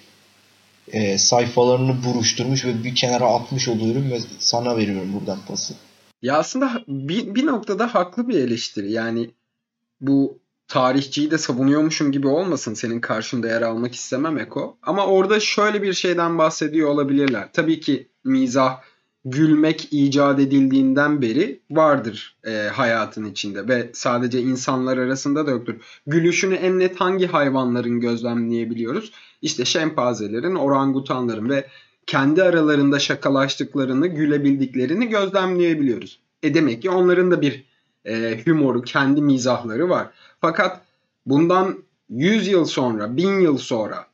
e, 0.88 1.18
sayfalarını 1.18 2.04
buruşturmuş 2.06 2.66
ve 2.66 2.84
bir 2.84 2.96
kenara 2.96 3.26
atmış 3.26 3.68
oluyorum 3.68 4.12
ve 4.12 4.20
sana 4.40 4.78
veriyorum 4.78 5.14
buradan 5.14 5.40
pası. 5.48 5.74
Ya 6.22 6.38
aslında 6.38 6.84
bir, 6.88 7.36
bir 7.36 7.46
noktada 7.46 7.94
haklı 7.94 8.28
bir 8.28 8.40
eleştiri. 8.40 8.92
Yani 8.92 9.32
bu 10.02 10.40
tarihçiyi 10.68 11.32
de 11.32 11.38
savunuyormuşum 11.38 12.12
gibi 12.12 12.28
olmasın 12.28 12.74
senin 12.74 13.02
karşında 13.02 13.48
yer 13.48 13.62
almak 13.62 13.96
istemem 13.96 14.38
Eko. 14.38 14.78
Ama 14.84 15.06
orada 15.06 15.40
şöyle 15.40 15.82
bir 15.82 15.94
şeyden 15.94 16.38
bahsediyor 16.38 16.90
olabilirler. 16.90 17.50
Tabii 17.54 17.80
ki 17.80 18.08
mizah 18.24 18.82
gülmek 19.26 19.88
icat 19.92 20.40
edildiğinden 20.40 21.22
beri 21.22 21.60
vardır 21.72 22.38
e, 22.48 22.52
hayatın 22.74 23.26
içinde 23.26 23.68
ve 23.68 23.90
sadece 23.94 24.42
insanlar 24.42 24.98
arasında 24.98 25.48
da 25.48 25.52
yoktur. 25.52 25.76
Gülüşünü 26.08 26.56
en 26.56 26.80
net 26.80 27.02
hangi 27.02 27.28
hayvanların 27.28 28.00
gözlemleyebiliyoruz? 28.00 29.12
İşte 29.42 29.66
şempanzelerin, 29.66 30.56
orangutanların 30.56 31.50
ve 31.50 31.68
kendi 32.08 32.44
aralarında 32.44 33.00
şakalaştıklarını, 33.00 34.08
gülebildiklerini 34.08 35.10
gözlemleyebiliyoruz. 35.10 36.20
E 36.44 36.54
demek 36.54 36.82
ki 36.82 36.90
onların 36.90 37.32
da 37.32 37.42
bir 37.42 37.66
e, 38.06 38.42
humoru, 38.46 38.82
kendi 38.82 39.22
mizahları 39.22 39.90
var. 39.90 40.08
Fakat 40.42 40.82
bundan 41.26 41.84
100 42.10 42.48
yıl 42.48 42.66
sonra, 42.66 43.18
1000 43.18 43.40
yıl 43.40 43.58
sonra 43.58 44.08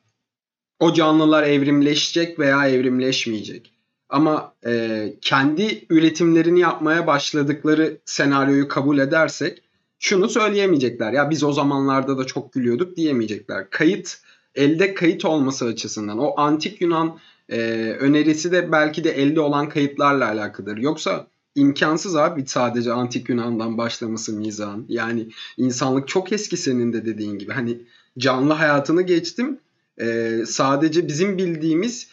o 0.79 0.93
canlılar 0.93 1.43
evrimleşecek 1.43 2.39
veya 2.39 2.67
evrimleşmeyecek. 2.69 3.71
Ama 4.09 4.53
e, 4.65 5.13
kendi 5.21 5.85
üretimlerini 5.89 6.59
yapmaya 6.59 7.07
başladıkları 7.07 7.97
senaryoyu 8.05 8.67
kabul 8.67 8.97
edersek 8.97 9.61
şunu 9.99 10.29
söyleyemeyecekler. 10.29 11.13
Ya 11.13 11.29
biz 11.29 11.43
o 11.43 11.53
zamanlarda 11.53 12.17
da 12.17 12.25
çok 12.25 12.53
gülüyorduk 12.53 12.97
diyemeyecekler. 12.97 13.69
Kayıt 13.69 14.21
elde 14.55 14.93
kayıt 14.93 15.25
olması 15.25 15.65
açısından 15.65 16.19
o 16.19 16.33
antik 16.37 16.81
Yunan 16.81 17.19
e, 17.49 17.59
önerisi 17.99 18.51
de 18.51 18.71
belki 18.71 19.03
de 19.03 19.11
elde 19.11 19.39
olan 19.39 19.69
kayıtlarla 19.69 20.27
alakalıdır. 20.27 20.77
Yoksa 20.77 21.27
imkansız 21.55 22.15
abi 22.15 22.43
sadece 22.47 22.91
antik 22.91 23.29
Yunan'dan 23.29 23.77
başlaması 23.77 24.33
mizahın. 24.33 24.85
Yani 24.89 25.27
insanlık 25.57 26.07
çok 26.07 26.31
eski 26.31 26.57
senin 26.57 26.93
de 26.93 27.05
dediğin 27.05 27.39
gibi. 27.39 27.51
Hani 27.53 27.77
canlı 28.17 28.53
hayatını 28.53 29.01
geçtim. 29.01 29.59
E, 30.01 30.37
sadece 30.47 31.07
bizim 31.07 31.37
bildiğimiz 31.37 32.07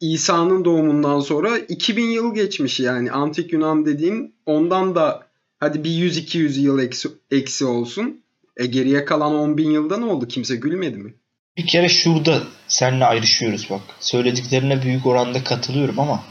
İsa'nın 0.00 0.64
doğumundan 0.64 1.20
sonra 1.20 1.58
2000 1.58 2.10
yıl 2.10 2.34
geçmiş 2.34 2.80
yani 2.80 3.12
antik 3.12 3.52
Yunan 3.52 3.86
dediğin 3.86 4.34
ondan 4.46 4.94
da 4.94 5.26
hadi 5.60 5.84
bir 5.84 5.90
100-200 5.90 6.60
yıl 6.60 6.78
eksi, 6.78 7.08
eksi 7.30 7.64
olsun. 7.64 8.20
E 8.56 8.66
geriye 8.66 9.04
kalan 9.04 9.34
10 9.34 9.58
bin 9.58 9.70
yılda 9.70 9.96
ne 9.96 10.04
oldu? 10.04 10.28
Kimse 10.28 10.56
gülmedi 10.56 10.98
mi? 10.98 11.14
Bir 11.56 11.66
kere 11.66 11.88
şurada 11.88 12.42
seninle 12.68 13.04
ayrışıyoruz 13.04 13.70
bak. 13.70 13.80
Söylediklerine 14.00 14.82
büyük 14.82 15.06
oranda 15.06 15.44
katılıyorum 15.44 16.00
ama 16.00 16.24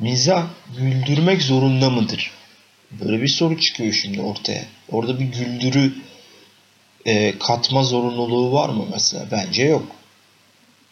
mizah 0.00 0.46
güldürmek 0.78 1.42
zorunda 1.42 1.90
mıdır? 1.90 2.30
Böyle 2.90 3.22
bir 3.22 3.28
soru 3.28 3.60
çıkıyor 3.60 3.92
şimdi 3.92 4.20
ortaya. 4.20 4.64
Orada 4.88 5.20
bir 5.20 5.24
güldürü 5.24 5.92
e, 7.06 7.38
katma 7.38 7.82
zorunluluğu 7.82 8.52
var 8.52 8.68
mı 8.68 8.86
mesela? 8.92 9.26
Bence 9.30 9.64
yok. 9.64 9.86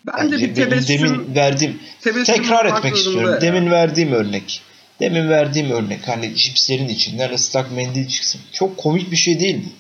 Bence, 0.07 0.33
Bence 0.33 0.49
bir 0.49 0.55
tebessüm, 0.55 0.99
demin 0.99 1.35
verdiğim 1.35 1.81
tekrar 2.27 2.67
etmek 2.67 2.97
istiyorum. 2.97 3.31
Ya. 3.31 3.41
Demin 3.41 3.71
verdiğim 3.71 4.13
örnek. 4.13 4.63
Demin 5.01 5.29
verdiğim 5.29 5.71
örnek 5.71 6.09
hani 6.09 6.37
cipslerin 6.37 6.89
içinden 6.89 7.33
ıslak 7.33 7.73
mendil 7.73 8.09
çıksın. 8.09 8.41
Çok 8.53 8.77
komik 8.77 9.11
bir 9.11 9.17
şey 9.17 9.41
değil 9.41 9.55
mi? 9.55 9.73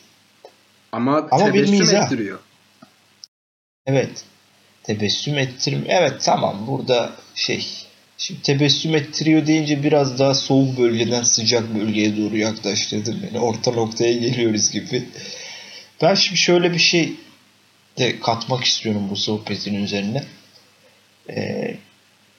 Ama, 0.92 1.28
Ama 1.30 1.44
tebessüm 1.44 1.72
bir 1.74 1.80
mizah. 1.80 2.04
ettiriyor. 2.04 2.38
Evet. 3.86 4.24
Tebessüm 4.82 5.38
ettirim. 5.38 5.84
Evet 5.88 6.14
tamam 6.20 6.66
burada 6.66 7.12
şey 7.34 7.66
Şimdi 8.18 8.42
tebessüm 8.42 8.94
ettiriyor 8.94 9.46
deyince 9.46 9.82
biraz 9.82 10.18
daha 10.18 10.34
soğuk 10.34 10.78
bölgeden 10.78 11.22
sıcak 11.22 11.74
bölgeye 11.74 12.16
doğru 12.16 12.36
yaklaştırdım 12.36 13.22
beni. 13.22 13.40
Orta 13.40 13.70
noktaya 13.70 14.12
geliyoruz 14.12 14.70
gibi. 14.70 15.08
Ben 16.02 16.14
şimdi 16.14 16.38
şöyle 16.38 16.72
bir 16.72 16.78
şey 16.78 17.12
de 17.98 18.20
katmak 18.20 18.64
istiyorum 18.64 19.08
bu 19.10 19.16
sohbetin 19.16 19.84
üzerine. 19.84 20.24
Ee, 21.30 21.76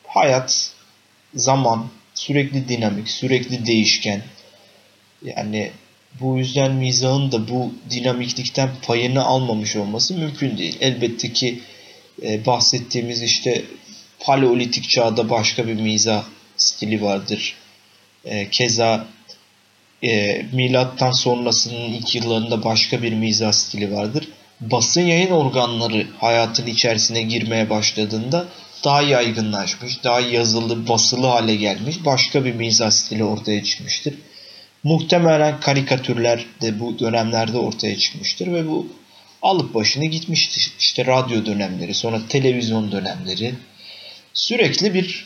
hayat, 0.07 0.71
zaman 1.35 1.87
sürekli 2.13 2.69
dinamik, 2.69 3.09
sürekli 3.09 3.65
değişken. 3.65 4.21
Yani 5.25 5.71
bu 6.19 6.37
yüzden 6.37 6.71
mizahın 6.71 7.31
da 7.31 7.49
bu 7.49 7.73
dinamiklikten 7.89 8.69
payını 8.81 9.23
almamış 9.25 9.75
olması 9.75 10.13
mümkün 10.13 10.57
değil. 10.57 10.77
Elbette 10.81 11.33
ki 11.33 11.59
e, 12.23 12.45
bahsettiğimiz 12.45 13.23
işte 13.23 13.63
paleolitik 14.19 14.89
çağda 14.89 15.29
başka 15.29 15.67
bir 15.67 15.73
mizah 15.73 16.23
stili 16.57 17.01
vardır. 17.01 17.55
E, 18.25 18.49
keza 18.49 19.07
e, 20.03 20.45
milattan 20.53 21.11
sonrasının 21.11 21.93
ilk 21.93 22.15
yıllarında 22.15 22.63
başka 22.63 23.01
bir 23.03 23.13
mizah 23.13 23.51
stili 23.51 23.95
vardır. 23.95 24.27
Basın 24.61 25.01
yayın 25.01 25.31
organları 25.31 26.07
hayatın 26.19 26.67
içerisine 26.67 27.21
girmeye 27.21 27.69
başladığında 27.69 28.45
daha 28.83 29.01
yaygınlaşmış, 29.01 30.03
daha 30.03 30.19
yazılı, 30.19 30.87
basılı 30.87 31.27
hale 31.27 31.55
gelmiş 31.55 32.05
başka 32.05 32.45
bir 32.45 32.53
mizah 32.53 32.91
stili 32.91 33.23
ortaya 33.23 33.63
çıkmıştır. 33.63 34.13
Muhtemelen 34.83 35.59
karikatürler 35.59 36.45
de 36.61 36.79
bu 36.79 36.99
dönemlerde 36.99 37.57
ortaya 37.57 37.97
çıkmıştır 37.97 38.53
ve 38.53 38.67
bu 38.67 38.87
alıp 39.41 39.73
başını 39.73 40.05
gitmiştir. 40.05 40.71
İşte 40.79 41.05
radyo 41.05 41.45
dönemleri, 41.45 41.93
sonra 41.93 42.21
televizyon 42.29 42.91
dönemleri. 42.91 43.55
Sürekli 44.33 44.93
bir 44.93 45.25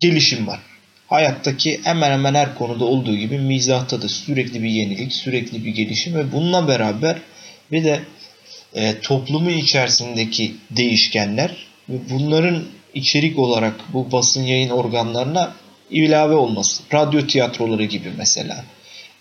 gelişim 0.00 0.46
var. 0.46 0.60
Hayattaki 1.06 1.80
hemen 1.84 2.10
hemen 2.10 2.34
her 2.34 2.54
konuda 2.54 2.84
olduğu 2.84 3.16
gibi 3.16 3.38
mizahta 3.38 4.02
da 4.02 4.08
sürekli 4.08 4.62
bir 4.62 4.68
yenilik, 4.68 5.12
sürekli 5.12 5.64
bir 5.64 5.70
gelişim 5.70 6.14
ve 6.14 6.32
bununla 6.32 6.68
beraber 6.68 7.18
bir 7.72 7.84
de 7.84 8.00
e, 8.74 9.00
toplumun 9.00 9.52
içerisindeki 9.52 10.54
değişkenler 10.70 11.56
ve 11.88 11.94
bunların 12.10 12.64
içerik 12.94 13.38
olarak 13.38 13.74
bu 13.92 14.12
basın 14.12 14.42
yayın 14.42 14.70
organlarına 14.70 15.54
ilave 15.90 16.34
olması. 16.34 16.82
Radyo 16.92 17.26
tiyatroları 17.26 17.84
gibi 17.84 18.08
mesela. 18.18 18.64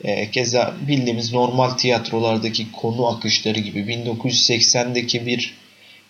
E, 0.04 0.32
keza 0.32 0.74
bildiğimiz 0.88 1.34
normal 1.34 1.70
tiyatrolardaki 1.70 2.72
konu 2.72 3.08
akışları 3.08 3.60
gibi 3.60 3.80
1980'deki 3.80 5.26
bir 5.26 5.54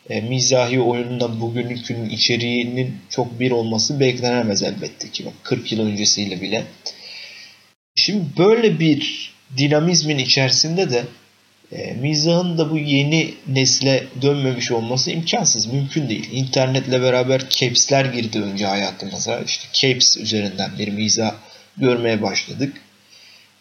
e, 0.10 0.22
mizahi 0.22 0.80
oyunla 0.80 1.42
bugünün 1.42 2.10
içeriğinin 2.10 2.96
çok 3.10 3.40
bir 3.40 3.52
olması 3.52 4.00
beklenemez 4.00 4.64
elbette 4.64 5.10
ki. 5.10 5.26
Bak 5.26 5.34
40 5.44 5.72
yıl 5.72 5.88
öncesiyle 5.88 6.42
bile. 6.42 6.64
Şimdi 7.96 8.26
böyle 8.38 8.80
bir 8.80 9.34
dinamizmin 9.58 10.18
içerisinde 10.18 10.90
de 10.90 11.04
e, 11.72 11.94
mizahın 11.94 12.58
da 12.58 12.72
bu 12.72 12.78
yeni 12.78 13.34
nesle 13.48 14.04
dönmemiş 14.22 14.72
olması 14.72 15.12
imkansız, 15.12 15.66
mümkün 15.66 16.10
değil. 16.10 16.30
İnternetle 16.32 17.02
beraber 17.02 17.50
caps'ler 17.50 18.06
girdi 18.06 18.40
önce 18.40 18.66
hayatımıza. 18.66 19.40
İşte 19.40 19.68
caps 19.74 20.18
üzerinden 20.18 20.72
bir 20.80 20.88
mizah 20.88 21.34
görmeye 21.78 22.22
başladık. 22.22 22.82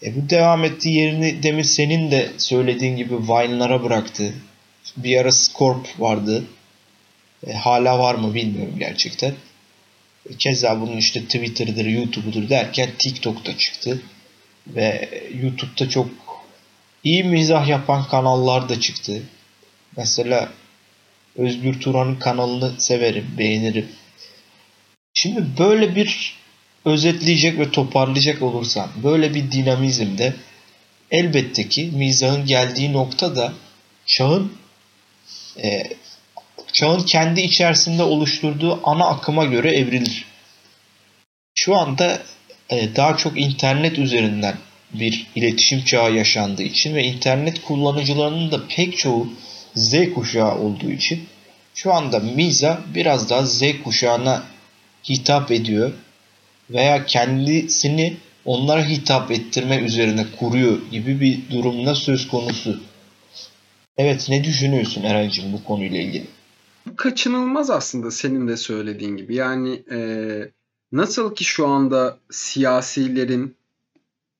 E, 0.03 0.17
bu 0.17 0.31
devam 0.31 0.65
ettiği 0.65 0.97
yerini 0.97 1.43
demin 1.43 1.63
senin 1.63 2.11
de 2.11 2.29
söylediğin 2.39 2.97
gibi 2.97 3.15
Vine'lara 3.15 3.85
bıraktı. 3.85 4.33
Bir 4.97 5.21
ara 5.21 5.33
Scorp 5.33 6.01
vardı. 6.01 6.45
E, 7.47 7.53
hala 7.53 7.99
var 7.99 8.15
mı 8.15 8.35
bilmiyorum 8.35 8.75
gerçekten. 8.79 9.35
E, 10.31 10.37
keza 10.39 10.81
bunun 10.81 10.97
işte 10.97 11.25
Twitter'dır, 11.25 11.87
YouTube'dur 11.87 12.49
derken 12.49 12.91
TikTok'ta 12.99 13.59
çıktı. 13.59 14.03
Ve 14.67 15.09
YouTube'da 15.43 15.89
çok 15.89 16.09
iyi 17.05 17.25
mizah 17.25 17.69
yapan 17.69 18.09
kanallar 18.09 18.69
da 18.69 18.81
çıktı. 18.81 19.23
Mesela 19.97 20.49
Özgür 21.37 21.81
Turan'ın 21.81 22.17
kanalını 22.17 22.81
severim, 22.81 23.27
beğenirim. 23.39 23.89
Şimdi 25.15 25.47
böyle 25.59 25.97
bir 25.97 26.39
özetleyecek 26.85 27.59
ve 27.59 27.71
toparlayacak 27.71 28.43
olursam 28.43 28.91
böyle 29.03 29.35
bir 29.35 29.53
dinamizmde 29.53 30.35
elbette 31.11 31.69
ki 31.69 31.91
mizahın 31.95 32.47
geldiği 32.47 32.93
nokta 32.93 33.37
da 33.37 33.53
çağın 34.07 34.53
e, 35.63 35.83
çağın 36.73 37.03
kendi 37.03 37.41
içerisinde 37.41 38.03
oluşturduğu 38.03 38.81
ana 38.85 39.07
akıma 39.07 39.45
göre 39.45 39.71
evrilir. 39.71 40.25
Şu 41.55 41.77
anda 41.77 42.23
e, 42.71 42.97
daha 42.97 43.17
çok 43.17 43.41
internet 43.41 43.99
üzerinden 43.99 44.57
bir 44.93 45.27
iletişim 45.35 45.85
çağı 45.85 46.13
yaşandığı 46.13 46.63
için 46.63 46.95
ve 46.95 47.05
internet 47.05 47.63
kullanıcılarının 47.63 48.51
da 48.51 48.61
pek 48.69 48.99
çoğu 48.99 49.29
Z 49.75 49.95
kuşağı 50.15 50.59
olduğu 50.59 50.91
için 50.91 51.29
şu 51.75 51.95
anda 51.95 52.19
Miza 52.19 52.81
biraz 52.95 53.31
daha 53.31 53.47
Z 53.47 53.63
kuşağına 53.85 54.43
hitap 55.09 55.51
ediyor 55.51 55.93
veya 56.71 57.07
kendisini 57.07 58.17
onlara 58.45 58.89
hitap 58.89 59.31
ettirme 59.31 59.77
üzerine 59.77 60.27
kuruyor 60.39 60.79
gibi 60.91 61.21
bir 61.21 61.51
durumda 61.51 61.95
söz 61.95 62.29
konusu. 62.29 62.81
Evet 63.99 64.27
ne 64.29 64.45
düşünüyorsun 64.45 65.03
Eray'cığım 65.03 65.53
bu 65.53 65.65
konuyla 65.65 66.01
ilgili? 66.01 66.27
Bu 66.87 66.97
kaçınılmaz 66.97 67.71
aslında 67.71 68.11
senin 68.11 68.49
de 68.49 68.57
söylediğin 68.57 69.17
gibi. 69.17 69.35
Yani 69.35 69.83
e, 69.91 69.99
nasıl 70.93 71.35
ki 71.35 71.45
şu 71.45 71.67
anda 71.67 72.19
siyasilerin 72.31 73.57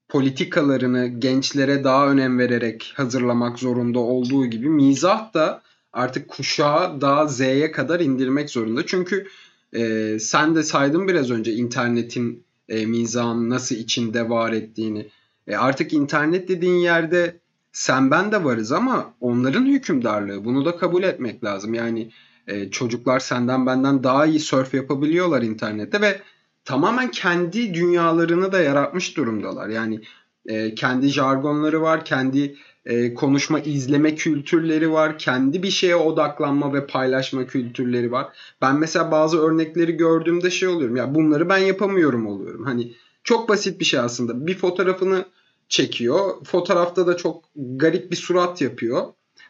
politikalarını 0.09 1.07
gençlere 1.07 1.85
daha 1.85 2.09
önem 2.09 2.39
vererek 2.39 2.93
hazırlamak 2.97 3.59
zorunda 3.59 3.99
olduğu 3.99 4.47
gibi 4.47 4.69
mizah 4.69 5.35
da 5.35 5.63
artık 5.93 6.29
kuşağı 6.29 7.01
daha 7.01 7.27
Z'ye 7.27 7.73
kadar 7.73 8.01
indirmek 8.01 8.51
zorunda. 8.51 8.87
Çünkü 8.87 9.27
e, 9.73 10.17
sen 10.21 10.55
de 10.55 10.63
saydın 10.63 11.09
biraz 11.09 11.31
önce 11.31 11.53
internetin 11.53 12.45
e, 12.69 12.87
mizahın 12.87 13.51
nasıl 13.51 13.77
içinde 13.77 14.29
var 14.29 14.53
ettiğini. 14.53 15.07
E, 15.47 15.57
artık 15.57 15.93
internet 15.93 16.49
dediğin 16.49 16.79
yerde 16.79 17.39
sen 17.73 18.11
ben 18.11 18.33
de 18.33 18.45
varız 18.45 18.73
ama 18.73 19.15
onların 19.21 19.67
hükümdarlığı. 19.67 20.45
Bunu 20.45 20.65
da 20.65 20.77
kabul 20.77 21.03
etmek 21.03 21.45
lazım. 21.45 21.75
Yani 21.75 22.11
e, 22.47 22.71
çocuklar 22.71 23.21
senden 23.21 23.67
benden 23.67 24.05
daha 24.05 24.27
iyi 24.27 24.41
surf 24.41 24.75
yapabiliyorlar 24.75 25.43
internette 25.43 26.01
ve 26.01 26.21
tamamen 26.65 27.11
kendi 27.11 27.75
dünyalarını 27.75 28.53
da 28.53 28.61
yaratmış 28.61 29.17
durumdalar. 29.17 29.69
Yani 29.69 30.01
e, 30.47 30.75
kendi 30.75 31.09
jargonları 31.09 31.83
var, 31.83 32.05
kendi 32.05 32.57
e, 32.85 33.15
konuşma, 33.15 33.61
izleme 33.61 34.15
kültürleri 34.15 34.93
var, 34.93 35.19
kendi 35.19 35.63
bir 35.63 35.71
şeye 35.71 35.97
odaklanma 35.97 36.75
ve 36.75 36.87
paylaşma 36.87 37.47
kültürleri 37.47 38.13
var. 38.13 38.27
Ben 38.63 38.77
mesela 38.77 39.11
bazı 39.11 39.41
örnekleri 39.41 39.93
gördüğümde 39.93 40.51
şey 40.51 40.69
oluyorum. 40.69 40.97
Ya 40.97 41.15
bunları 41.15 41.49
ben 41.49 41.59
yapamıyorum 41.59 42.27
oluyorum. 42.27 42.65
Hani 42.65 42.93
çok 43.25 43.49
basit 43.49 43.81
bir 43.81 43.85
şey 43.85 44.01
aslında. 44.01 44.47
Bir 44.47 44.55
fotoğrafını 44.55 45.25
çekiyor. 45.69 46.45
Fotoğrafta 46.45 47.07
da 47.07 47.17
çok 47.17 47.45
garip 47.57 48.11
bir 48.11 48.17
surat 48.17 48.61
yapıyor. 48.61 49.07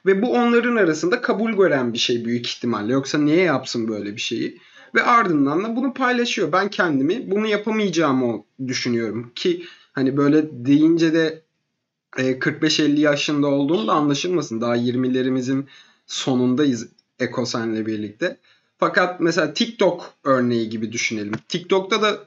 Ve 0.07 0.23
bu 0.23 0.33
onların 0.33 0.77
arasında 0.77 1.21
kabul 1.21 1.53
gören 1.53 1.93
bir 1.93 1.99
şey 1.99 2.25
büyük 2.25 2.47
ihtimalle. 2.47 2.93
Yoksa 2.93 3.19
niye 3.19 3.43
yapsın 3.43 3.89
böyle 3.89 4.17
bir 4.17 4.21
şeyi? 4.21 4.59
Ve 4.95 5.03
ardından 5.03 5.65
da 5.65 5.77
bunu 5.77 5.95
paylaşıyor. 5.95 6.53
Ben 6.53 6.71
kendimi 6.71 7.31
bunu 7.31 7.47
yapamayacağımı 7.47 8.45
düşünüyorum. 8.67 9.33
Ki 9.35 9.65
hani 9.93 10.17
böyle 10.17 10.67
deyince 10.67 11.15
de 11.15 11.43
45-50 12.13 12.97
e, 12.97 13.01
yaşında 13.01 13.47
olduğum 13.47 13.87
da 13.87 13.93
anlaşılmasın. 13.93 14.61
Daha 14.61 14.77
20'lerimizin 14.77 15.65
sonundayız 16.07 16.89
Ekosen'le 17.19 17.87
birlikte. 17.87 18.39
Fakat 18.79 19.21
mesela 19.21 19.55
TikTok 19.55 20.15
örneği 20.25 20.69
gibi 20.69 20.93
düşünelim. 20.93 21.33
TikTok'ta 21.49 22.03
da 22.03 22.19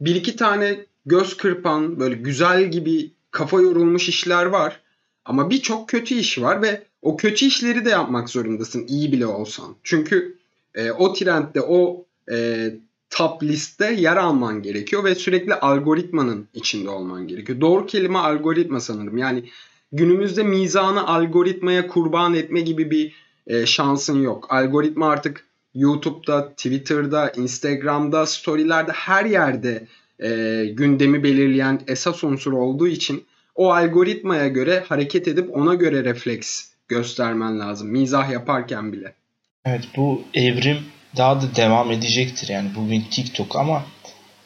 bir 0.00 0.14
iki 0.14 0.36
tane 0.36 0.86
göz 1.06 1.36
kırpan 1.36 2.00
böyle 2.00 2.14
güzel 2.14 2.70
gibi 2.70 3.12
kafa 3.34 3.60
yorulmuş 3.60 4.08
işler 4.08 4.46
var. 4.46 4.80
Ama 5.24 5.50
birçok 5.50 5.88
kötü 5.88 6.14
iş 6.14 6.40
var 6.40 6.62
ve 6.62 6.82
o 7.02 7.16
kötü 7.16 7.46
işleri 7.46 7.84
de 7.84 7.90
yapmak 7.90 8.28
zorundasın 8.28 8.86
iyi 8.86 9.12
bile 9.12 9.26
olsan. 9.26 9.74
Çünkü 9.82 10.38
e, 10.74 10.90
o 10.90 11.12
trendde 11.12 11.60
o 11.60 12.04
e, 12.32 12.68
top 13.10 13.42
liste 13.42 13.92
yer 13.92 14.16
alman 14.16 14.62
gerekiyor 14.62 15.04
ve 15.04 15.14
sürekli 15.14 15.54
algoritmanın 15.54 16.48
içinde 16.54 16.90
olman 16.90 17.28
gerekiyor. 17.28 17.60
Doğru 17.60 17.86
kelime 17.86 18.18
algoritma 18.18 18.80
sanırım. 18.80 19.16
Yani 19.18 19.44
günümüzde 19.92 20.42
mizanı 20.42 21.06
algoritmaya 21.06 21.86
kurban 21.86 22.34
etme 22.34 22.60
gibi 22.60 22.90
bir 22.90 23.14
e, 23.46 23.66
şansın 23.66 24.22
yok. 24.22 24.46
Algoritma 24.50 25.08
artık 25.08 25.46
YouTube'da, 25.74 26.50
Twitter'da, 26.50 27.30
Instagram'da, 27.30 28.26
storylerde 28.26 28.92
her 28.92 29.24
yerde 29.24 29.86
e, 30.18 30.28
gündemi 30.72 31.22
belirleyen 31.22 31.80
esas 31.86 32.24
unsur 32.24 32.52
olduğu 32.52 32.88
için 32.88 33.24
o 33.54 33.72
algoritmaya 33.72 34.48
göre 34.48 34.84
hareket 34.88 35.28
edip 35.28 35.56
ona 35.56 35.74
göre 35.74 36.04
refleks 36.04 36.64
göstermen 36.88 37.60
lazım. 37.60 37.88
Mizah 37.88 38.30
yaparken 38.30 38.92
bile. 38.92 39.14
Evet 39.64 39.84
bu 39.96 40.22
evrim 40.34 40.78
daha 41.16 41.42
da 41.42 41.56
devam 41.56 41.90
edecektir. 41.90 42.48
Yani 42.48 42.70
bugün 42.76 43.04
TikTok 43.10 43.56
ama 43.56 43.84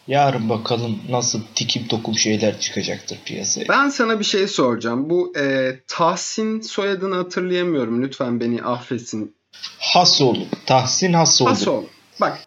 yarın 0.09 0.49
bakalım 0.49 0.99
nasıl 1.11 1.41
tikip 1.55 1.91
tokum 1.91 2.15
şeyler 2.15 2.61
çıkacaktır 2.61 3.19
piyasaya. 3.25 3.69
Ben 3.69 3.89
sana 3.89 4.21
bir 4.21 4.25
şey 4.25 4.47
soracağım. 4.47 5.11
Bu 5.11 5.33
e, 5.39 5.77
Tahsin 5.87 6.61
soyadını 6.61 7.15
hatırlayamıyorum. 7.15 8.03
Lütfen 8.03 8.41
beni 8.41 8.63
affetsin. 8.63 9.35
Hasoğlu. 9.79 10.47
Tahsin 10.67 11.13
Hasoğlu. 11.13 11.51
Hasoğlu. 11.51 11.87
Bak 12.21 12.39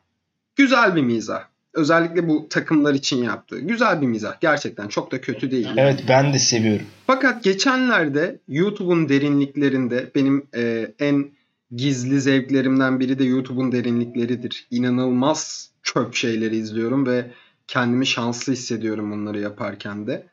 güzel 0.55 0.95
bir 0.95 1.01
mizah. 1.01 1.50
Özellikle 1.73 2.27
bu 2.27 2.49
takımlar 2.49 2.93
için 2.93 3.23
yaptığı. 3.23 3.59
Güzel 3.59 4.01
bir 4.01 4.07
mizah. 4.07 4.41
Gerçekten 4.41 4.87
çok 4.87 5.11
da 5.11 5.21
kötü 5.21 5.51
değil. 5.51 5.67
Evet 5.77 6.03
ben 6.09 6.33
de 6.33 6.39
seviyorum. 6.39 6.85
Fakat 7.07 7.43
geçenlerde 7.43 8.39
YouTube'un 8.47 9.09
derinliklerinde 9.09 10.11
benim 10.15 10.47
e, 10.55 10.91
en 10.99 11.31
gizli 11.75 12.21
zevklerimden 12.21 12.99
biri 12.99 13.19
de 13.19 13.23
YouTube'un 13.23 13.71
derinlikleridir. 13.71 14.67
İnanılmaz 14.71 15.71
çöp 15.83 16.15
şeyleri 16.15 16.57
izliyorum 16.57 17.05
ve 17.05 17.31
kendimi 17.67 18.07
şanslı 18.07 18.53
hissediyorum 18.53 19.11
bunları 19.11 19.39
yaparken 19.39 20.07
de. 20.07 20.27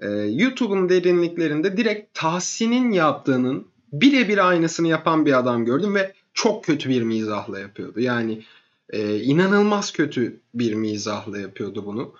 Ee, 0.00 0.08
YouTube'un 0.10 0.88
derinliklerinde 0.88 1.76
direkt 1.76 2.14
Tahsin'in 2.14 2.92
yaptığının 2.92 3.66
birebir 3.92 4.48
aynısını 4.48 4.88
yapan 4.88 5.26
bir 5.26 5.38
adam 5.38 5.64
gördüm 5.64 5.94
ve 5.94 6.12
çok 6.34 6.64
kötü 6.64 6.88
bir 6.88 7.02
mizahla 7.02 7.58
yapıyordu. 7.58 8.00
Yani 8.00 8.42
e, 8.90 9.20
inanılmaz 9.20 9.92
kötü 9.92 10.40
bir 10.54 10.74
mizahla 10.74 11.38
yapıyordu 11.38 11.86
bunu. 11.86 12.14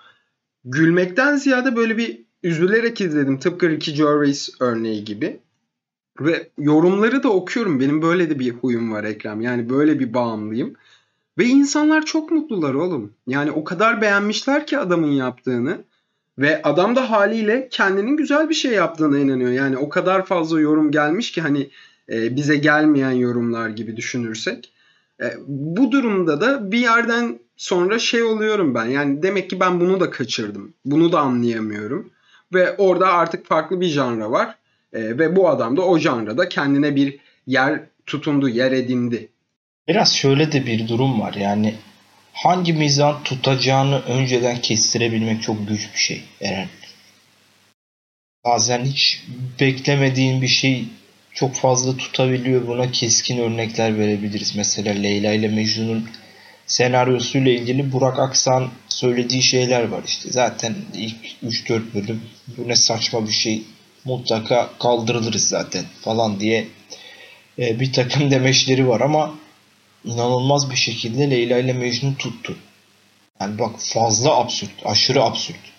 Gülmekten 0.65 1.35
ziyade 1.35 1.75
böyle 1.75 1.97
bir 1.97 2.21
üzülerek 2.43 3.01
izledim. 3.01 3.39
Tıpkı 3.39 3.69
Ricky 3.69 3.97
Gervais 3.97 4.49
örneği 4.59 5.05
gibi. 5.05 5.39
Ve 6.19 6.49
yorumları 6.57 7.23
da 7.23 7.29
okuyorum. 7.29 7.79
Benim 7.79 8.01
böyle 8.01 8.29
de 8.29 8.39
bir 8.39 8.51
huyum 8.51 8.91
var 8.91 9.03
Ekrem. 9.03 9.41
Yani 9.41 9.69
böyle 9.69 9.99
bir 9.99 10.13
bağımlıyım. 10.13 10.73
Ve 11.37 11.45
insanlar 11.45 12.05
çok 12.05 12.31
mutlular 12.31 12.73
oğlum. 12.73 13.13
Yani 13.27 13.51
o 13.51 13.63
kadar 13.63 14.01
beğenmişler 14.01 14.67
ki 14.67 14.77
adamın 14.77 15.11
yaptığını. 15.11 15.77
Ve 16.37 16.61
adam 16.61 16.95
da 16.95 17.11
haliyle 17.11 17.67
kendinin 17.71 18.17
güzel 18.17 18.49
bir 18.49 18.53
şey 18.53 18.71
yaptığına 18.71 19.19
inanıyor. 19.19 19.51
Yani 19.51 19.77
o 19.77 19.89
kadar 19.89 20.25
fazla 20.25 20.61
yorum 20.61 20.91
gelmiş 20.91 21.31
ki 21.31 21.41
hani 21.41 21.69
e, 22.09 22.35
bize 22.35 22.55
gelmeyen 22.55 23.11
yorumlar 23.11 23.69
gibi 23.69 23.97
düşünürsek. 23.97 24.73
E, 25.21 25.33
bu 25.47 25.91
durumda 25.91 26.41
da 26.41 26.71
bir 26.71 26.79
yerden 26.79 27.39
sonra 27.57 27.99
şey 27.99 28.23
oluyorum 28.23 28.75
ben. 28.75 28.85
Yani 28.85 29.23
demek 29.23 29.49
ki 29.49 29.59
ben 29.59 29.79
bunu 29.79 29.99
da 29.99 30.09
kaçırdım. 30.09 30.73
Bunu 30.85 31.11
da 31.11 31.19
anlayamıyorum. 31.19 32.11
Ve 32.53 32.77
orada 32.77 33.13
artık 33.13 33.45
farklı 33.45 33.81
bir 33.81 33.87
janra 33.87 34.31
var. 34.31 34.55
E, 34.93 35.17
ve 35.17 35.35
bu 35.35 35.49
adam 35.49 35.77
da 35.77 35.81
o 35.81 35.97
janrada 35.97 36.49
kendine 36.49 36.95
bir 36.95 37.19
yer 37.47 37.79
tutundu, 38.05 38.49
yer 38.49 38.71
edindi. 38.71 39.29
Biraz 39.87 40.15
şöyle 40.15 40.51
de 40.51 40.65
bir 40.65 40.87
durum 40.87 41.21
var. 41.21 41.33
Yani 41.33 41.75
hangi 42.33 42.73
mizan 42.73 43.23
tutacağını 43.23 44.01
önceden 44.07 44.61
kestirebilmek 44.61 45.43
çok 45.43 45.67
güç 45.67 45.89
bir 45.93 45.99
şey 45.99 46.23
Eren. 46.41 46.67
Bazen 48.45 48.85
hiç 48.85 49.23
beklemediğin 49.59 50.41
bir 50.41 50.47
şey 50.47 50.87
çok 51.33 51.55
fazla 51.55 51.97
tutabiliyor. 51.97 52.67
Buna 52.67 52.91
keskin 52.91 53.37
örnekler 53.37 53.99
verebiliriz. 53.99 54.55
Mesela 54.55 54.93
Leyla 54.93 55.33
ile 55.33 55.47
Mecnun'un 55.47 56.09
senaryosuyla 56.67 57.51
ilgili 57.51 57.91
Burak 57.91 58.19
Aksan 58.19 58.69
söylediği 58.89 59.43
şeyler 59.43 59.87
var 59.87 60.03
işte. 60.07 60.29
Zaten 60.31 60.75
ilk 60.93 61.15
3-4 61.43 61.93
bölüm 61.93 62.21
bu 62.57 62.67
ne 62.67 62.75
saçma 62.75 63.27
bir 63.27 63.33
şey 63.33 63.63
mutlaka 64.05 64.69
kaldırılırız 64.79 65.47
zaten 65.47 65.85
falan 66.01 66.39
diye 66.39 66.67
e, 67.59 67.79
bir 67.79 67.93
takım 67.93 68.31
demeçleri 68.31 68.87
var 68.87 69.01
ama 69.01 69.35
inanılmaz 70.05 70.71
bir 70.71 70.75
şekilde 70.75 71.29
Leyla 71.29 71.59
ile 71.59 71.73
Mecnun 71.73 72.13
tuttu. 72.13 72.57
Yani 73.41 73.59
bak 73.59 73.75
fazla 73.77 74.35
absürt, 74.35 74.71
aşırı 74.85 75.23
absürt. 75.23 75.71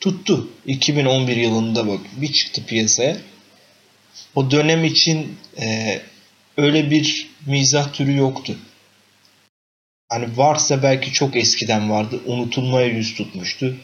Tuttu. 0.00 0.48
2011 0.66 1.36
yılında 1.36 1.88
bak 1.88 2.00
bir 2.16 2.32
çıktı 2.32 2.62
piyasaya. 2.66 3.16
O 4.36 4.50
dönem 4.50 4.84
için 4.84 5.38
e, 5.60 5.98
öyle 6.56 6.90
bir 6.90 7.30
mizah 7.46 7.92
türü 7.92 8.16
yoktu. 8.16 8.56
Hani 10.08 10.36
varsa 10.36 10.82
belki 10.82 11.12
çok 11.12 11.36
eskiden 11.36 11.90
vardı. 11.90 12.20
Unutulmaya 12.26 12.86
yüz 12.86 13.14
tutmuştu. 13.14 13.76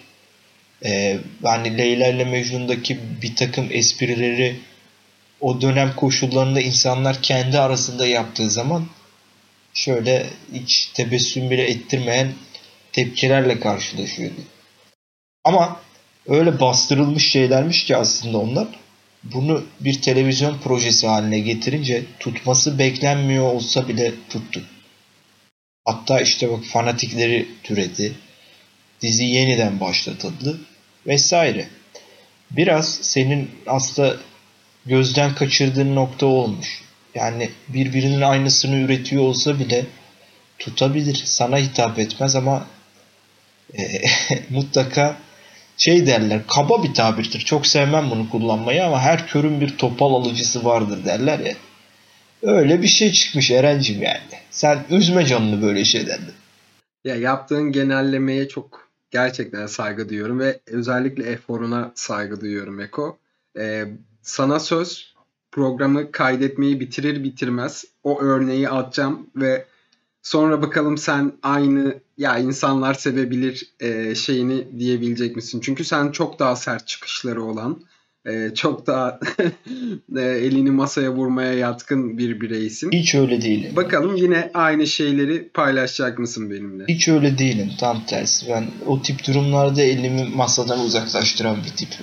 Ee, 0.84 1.18
yani 1.42 1.78
Leyla 1.78 2.08
ile 2.08 2.24
Mecnun'daki 2.24 2.98
bir 3.22 3.36
takım 3.36 3.68
esprileri 3.70 4.56
o 5.40 5.60
dönem 5.60 5.96
koşullarında 5.96 6.60
insanlar 6.60 7.22
kendi 7.22 7.58
arasında 7.58 8.06
yaptığı 8.06 8.50
zaman 8.50 8.86
şöyle 9.74 10.26
hiç 10.52 10.86
tebessüm 10.94 11.50
bile 11.50 11.70
ettirmeyen 11.70 12.32
tepkilerle 12.92 13.60
karşılaşıyordu. 13.60 14.40
Ama 15.44 15.80
öyle 16.26 16.60
bastırılmış 16.60 17.30
şeylermiş 17.30 17.84
ki 17.84 17.96
aslında 17.96 18.38
onlar 18.38 18.68
bunu 19.24 19.64
bir 19.80 20.02
televizyon 20.02 20.58
projesi 20.58 21.06
haline 21.06 21.38
getirince 21.38 22.04
tutması 22.20 22.78
beklenmiyor 22.78 23.44
olsa 23.44 23.88
bile 23.88 24.12
tuttu. 24.28 24.62
Hatta 25.84 26.20
işte 26.20 26.50
bak 26.50 26.64
fanatikleri 26.64 27.48
türedi. 27.62 28.12
Dizi 29.00 29.24
yeniden 29.24 29.80
başlatıldı 29.80 30.60
vesaire. 31.06 31.68
Biraz 32.50 32.94
senin 32.94 33.50
aslında 33.66 34.16
gözden 34.86 35.34
kaçırdığın 35.34 35.94
nokta 35.94 36.26
olmuş. 36.26 36.82
Yani 37.14 37.50
birbirinin 37.68 38.20
aynısını 38.20 38.76
üretiyor 38.76 39.22
olsa 39.22 39.58
bile 39.58 39.86
tutabilir. 40.58 41.22
Sana 41.24 41.58
hitap 41.58 41.98
etmez 41.98 42.36
ama 42.36 42.66
e, 43.78 44.02
mutlaka 44.50 45.16
şey 45.76 46.06
derler 46.06 46.40
kaba 46.46 46.82
bir 46.82 46.94
tabirdir. 46.94 47.40
Çok 47.40 47.66
sevmem 47.66 48.10
bunu 48.10 48.30
kullanmayı 48.30 48.84
ama 48.84 49.00
her 49.00 49.26
körün 49.26 49.60
bir 49.60 49.78
topal 49.78 50.14
alıcısı 50.14 50.64
vardır 50.64 51.04
derler 51.04 51.38
ya. 51.38 51.54
Öyle 52.42 52.82
bir 52.82 52.86
şey 52.86 53.12
çıkmış 53.12 53.50
Eren'cim 53.50 54.02
yani. 54.02 54.20
Sen 54.50 54.84
üzme 54.90 55.26
canını 55.26 55.62
böyle 55.62 55.84
şeylerle. 55.84 56.30
Ya 57.04 57.16
yaptığın 57.16 57.72
genellemeye 57.72 58.48
çok 58.48 58.88
gerçekten 59.10 59.66
saygı 59.66 60.08
duyuyorum 60.08 60.40
ve 60.40 60.60
özellikle 60.66 61.30
eforuna 61.30 61.92
saygı 61.94 62.40
duyuyorum 62.40 62.80
Eko. 62.80 63.18
Ee, 63.58 63.84
sana 64.22 64.60
söz 64.60 65.14
programı 65.52 66.12
kaydetmeyi 66.12 66.80
bitirir 66.80 67.24
bitirmez 67.24 67.84
o 68.02 68.20
örneği 68.20 68.68
atacağım 68.68 69.30
ve 69.36 69.64
sonra 70.22 70.62
bakalım 70.62 70.98
sen 70.98 71.32
aynı 71.42 71.94
ya 72.22 72.38
insanlar 72.38 72.94
sevebilir 72.94 73.72
e, 73.80 74.14
şeyini 74.14 74.78
diyebilecek 74.78 75.36
misin? 75.36 75.60
Çünkü 75.64 75.84
sen 75.84 76.12
çok 76.12 76.38
daha 76.38 76.56
sert 76.56 76.86
çıkışları 76.86 77.44
olan 77.44 77.82
e, 78.26 78.54
çok 78.54 78.86
daha 78.86 79.20
e, 80.16 80.20
elini 80.20 80.70
masaya 80.70 81.12
vurmaya 81.12 81.52
yatkın 81.52 82.18
bir 82.18 82.40
bireysin. 82.40 82.92
Hiç 82.92 83.14
öyle 83.14 83.42
değilim. 83.42 83.76
Bakalım 83.76 84.16
yine 84.16 84.50
aynı 84.54 84.86
şeyleri 84.86 85.48
paylaşacak 85.48 86.18
mısın 86.18 86.50
benimle? 86.50 86.84
Hiç 86.88 87.08
öyle 87.08 87.38
değilim. 87.38 87.70
Tam 87.80 88.06
tersi. 88.06 88.46
Ben 88.48 88.64
o 88.86 89.02
tip 89.02 89.26
durumlarda 89.26 89.82
elimi 89.82 90.24
masadan 90.24 90.80
uzaklaştıran 90.80 91.56
bir 91.64 91.76
tip. 91.76 91.88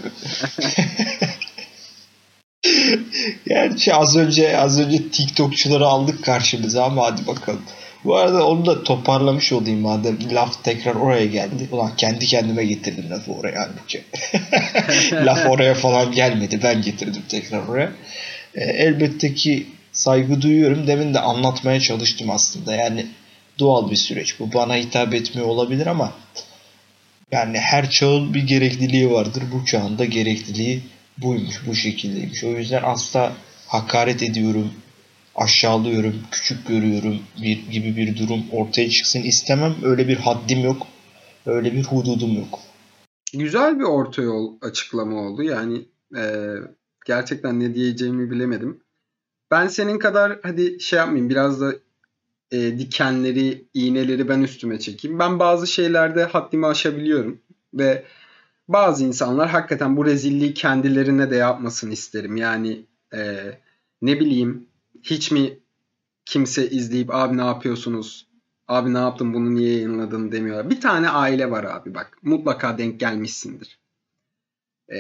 Gerçi 3.48 3.94
az 3.94 4.18
önce 4.18 4.58
az 4.58 4.80
önce 4.80 5.10
TikTokçuları 5.10 5.86
aldık 5.86 6.24
karşımıza 6.24 6.84
ama 6.84 7.06
hadi 7.06 7.28
bakalım. 7.28 7.62
Bu 8.04 8.16
arada 8.16 8.48
onu 8.48 8.66
da 8.66 8.84
toparlamış 8.84 9.52
olayım 9.52 9.80
madem 9.80 10.18
laf 10.32 10.64
tekrar 10.64 10.96
oraya 10.96 11.26
geldi. 11.26 11.68
Ulan 11.72 11.96
kendi 11.98 12.26
kendime 12.26 12.66
getirdim 12.66 13.10
lafı 13.10 13.32
oraya 13.32 13.60
halbuki. 13.62 14.04
laf 15.26 15.46
oraya 15.46 15.74
falan 15.74 16.12
gelmedi. 16.12 16.60
Ben 16.64 16.82
getirdim 16.82 17.24
tekrar 17.30 17.68
oraya. 17.68 17.92
E, 18.56 18.64
elbette 18.64 19.34
ki 19.34 19.68
saygı 19.92 20.42
duyuyorum. 20.42 20.88
Demin 20.88 21.14
de 21.14 21.20
anlatmaya 21.20 21.80
çalıştım 21.80 22.30
aslında. 22.30 22.76
Yani 22.76 23.06
doğal 23.60 23.92
bir 23.92 23.96
süreç. 23.96 24.40
Bu 24.40 24.54
bana 24.54 24.76
hitap 24.76 25.14
etmiyor 25.14 25.48
olabilir 25.48 25.88
ama 25.88 26.14
yani 27.32 27.60
her 27.60 27.90
çağın 27.90 28.34
bir 28.34 28.48
gerekliliği 28.48 29.12
vardır. 29.12 29.44
Bu 29.54 29.66
çağın 29.66 29.98
da 29.98 30.06
gerekliliği 30.06 30.82
buymuş, 31.18 31.56
bu 31.68 31.76
şekildeymiş. 31.76 32.44
O 32.44 32.48
yüzden 32.48 32.84
asla 32.84 33.34
hakaret 33.68 34.24
ediyorum, 34.24 34.74
aşağılıyorum, 35.40 36.16
küçük 36.32 36.68
görüyorum 36.68 37.20
bir 37.42 37.72
gibi 37.72 37.96
bir 37.96 38.18
durum 38.18 38.44
ortaya 38.52 38.90
çıksın 38.90 39.22
istemem. 39.22 39.76
Öyle 39.84 40.08
bir 40.08 40.18
haddim 40.18 40.60
yok. 40.60 40.88
Öyle 41.46 41.74
bir 41.74 41.84
hududum 41.84 42.36
yok. 42.36 42.60
Güzel 43.34 43.80
bir 43.80 43.84
orta 43.84 44.22
yol 44.22 44.58
açıklama 44.62 45.22
oldu. 45.22 45.44
Yani 45.44 45.86
e, 46.18 46.54
gerçekten 47.06 47.60
ne 47.60 47.76
diyeceğimi 47.76 48.32
bilemedim. 48.32 48.80
Ben 49.52 49.68
senin 49.68 50.00
kadar 50.00 50.40
hadi 50.44 50.80
şey 50.80 51.00
yapmayayım 51.00 51.30
biraz 51.30 51.62
da 51.62 51.74
e, 52.52 52.80
dikenleri, 52.80 53.66
iğneleri 53.74 54.30
ben 54.30 54.42
üstüme 54.42 54.80
çekeyim. 54.80 55.20
Ben 55.20 55.40
bazı 55.40 55.68
şeylerde 55.68 56.24
haddimi 56.24 56.66
aşabiliyorum 56.66 57.40
ve 57.74 58.04
bazı 58.68 59.06
insanlar 59.06 59.50
hakikaten 59.50 59.98
bu 59.98 60.06
rezilliği 60.06 60.54
kendilerine 60.54 61.32
de 61.32 61.36
yapmasını 61.36 61.94
isterim. 61.94 62.38
Yani 62.38 62.86
e, 63.14 63.20
ne 64.02 64.20
bileyim 64.20 64.69
hiç 65.04 65.32
mi 65.32 65.60
kimse 66.26 66.70
izleyip 66.70 67.16
abi 67.16 67.38
ne 67.38 67.46
yapıyorsunuz? 67.46 68.28
Abi 68.68 68.94
ne 68.94 68.98
yaptın 68.98 69.34
bunu 69.34 69.56
niye 69.56 69.74
yayınladın 69.74 70.32
demiyorlar. 70.32 70.70
Bir 70.70 70.82
tane 70.82 71.10
aile 71.10 71.52
var 71.52 71.64
abi 71.64 71.96
bak 71.96 72.18
mutlaka 72.22 72.78
denk 72.78 73.00
gelmişsindir. 73.00 73.80
E, 74.94 74.98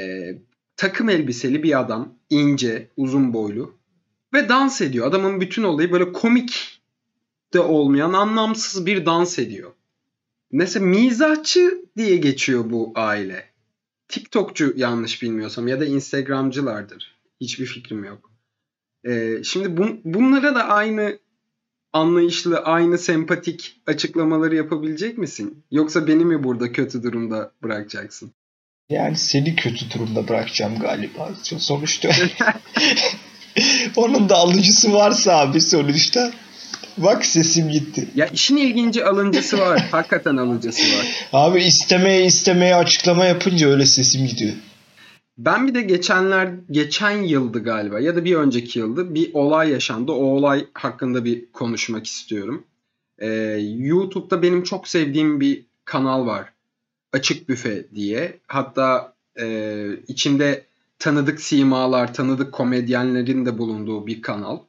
takım 0.77 1.09
elbiseli 1.09 1.63
bir 1.63 1.79
adam 1.79 2.15
ince 2.29 2.89
uzun 2.97 3.33
boylu 3.33 3.73
ve 4.33 4.49
dans 4.49 4.81
ediyor. 4.81 5.07
Adamın 5.07 5.41
bütün 5.41 5.63
olayı 5.63 5.91
böyle 5.91 6.11
komik 6.11 6.81
de 7.53 7.59
olmayan 7.59 8.13
anlamsız 8.13 8.85
bir 8.85 9.05
dans 9.05 9.39
ediyor. 9.39 9.71
Mesela 10.51 10.85
mizahçı 10.85 11.85
diye 11.97 12.17
geçiyor 12.17 12.69
bu 12.69 12.91
aile. 12.95 13.49
TikTokçu 14.07 14.73
yanlış 14.75 15.21
bilmiyorsam 15.21 15.67
ya 15.67 15.79
da 15.79 15.85
Instagramcılardır. 15.85 17.19
Hiçbir 17.41 17.65
fikrim 17.65 18.03
yok. 18.03 18.28
Ee, 19.07 19.43
şimdi 19.43 19.77
bun, 19.77 20.01
bunlara 20.03 20.55
da 20.55 20.63
aynı 20.67 21.19
anlayışlı, 21.93 22.57
aynı 22.57 22.97
sempatik 22.97 23.81
açıklamaları 23.87 24.55
yapabilecek 24.55 25.17
misin? 25.17 25.63
Yoksa 25.71 26.07
beni 26.07 26.25
mi 26.25 26.43
burada 26.43 26.71
kötü 26.71 27.03
durumda 27.03 27.51
bırakacaksın? 27.63 28.33
Yani 28.89 29.17
seni 29.17 29.55
kötü 29.55 29.91
durumda 29.91 30.27
bırakacağım 30.27 30.79
galiba. 30.79 31.29
Sonuçta 31.43 32.09
onun 33.95 34.29
da 34.29 34.35
alıcısı 34.35 34.93
varsa 34.93 35.39
abi 35.39 35.61
sonuçta 35.61 36.31
Bak 36.97 37.25
sesim 37.25 37.69
gitti. 37.69 38.07
Ya 38.15 38.25
işin 38.25 38.57
ilginci 38.57 39.05
alıncısı 39.05 39.57
var. 39.59 39.87
Hakikaten 39.91 40.37
alıncısı 40.37 40.81
var. 40.81 41.05
Abi 41.33 41.63
istemeye 41.63 42.25
istemeye 42.25 42.75
açıklama 42.75 43.25
yapınca 43.25 43.69
öyle 43.69 43.85
sesim 43.85 44.27
gidiyor. 44.27 44.53
Ben 45.39 45.67
bir 45.67 45.75
de 45.75 45.81
geçenler 45.81 46.49
geçen 46.71 47.11
yıldı 47.11 47.63
galiba 47.63 47.99
ya 47.99 48.15
da 48.15 48.25
bir 48.25 48.35
önceki 48.35 48.79
yıldı 48.79 49.15
bir 49.15 49.33
olay 49.33 49.71
yaşandı. 49.71 50.11
O 50.11 50.15
olay 50.15 50.65
hakkında 50.73 51.25
bir 51.25 51.51
konuşmak 51.51 52.05
istiyorum. 52.05 52.63
Ee, 53.19 53.27
YouTube'da 53.77 54.41
benim 54.41 54.63
çok 54.63 54.87
sevdiğim 54.87 55.39
bir 55.39 55.65
kanal 55.85 56.25
var. 56.25 56.53
Açık 57.13 57.49
Büfe 57.49 57.85
diye. 57.95 58.39
Hatta 58.47 59.13
e, 59.39 59.87
içinde 60.07 60.65
tanıdık 60.99 61.41
simalar, 61.41 62.13
tanıdık 62.13 62.53
komedyenlerin 62.53 63.45
de 63.45 63.57
bulunduğu 63.57 64.07
bir 64.07 64.21
kanal. 64.21 64.59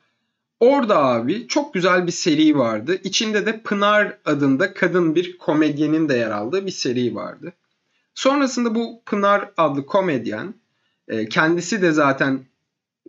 Orada 0.61 1.04
abi 1.04 1.46
çok 1.46 1.74
güzel 1.74 2.06
bir 2.06 2.12
seri 2.12 2.59
vardı. 2.59 3.00
İçinde 3.04 3.46
de 3.46 3.62
Pınar 3.62 4.18
adında 4.24 4.74
kadın 4.74 5.14
bir 5.14 5.38
komedyenin 5.38 6.09
de 6.09 6.16
yer 6.16 6.30
aldığı 6.30 6.66
bir 6.66 6.70
seri 6.70 7.14
vardı. 7.14 7.52
Sonrasında 8.14 8.74
bu 8.74 9.02
Pınar 9.06 9.50
adlı 9.56 9.87
komedyen 9.87 10.59
e, 11.10 11.28
kendisi 11.28 11.82
de 11.82 11.92
zaten 11.92 12.40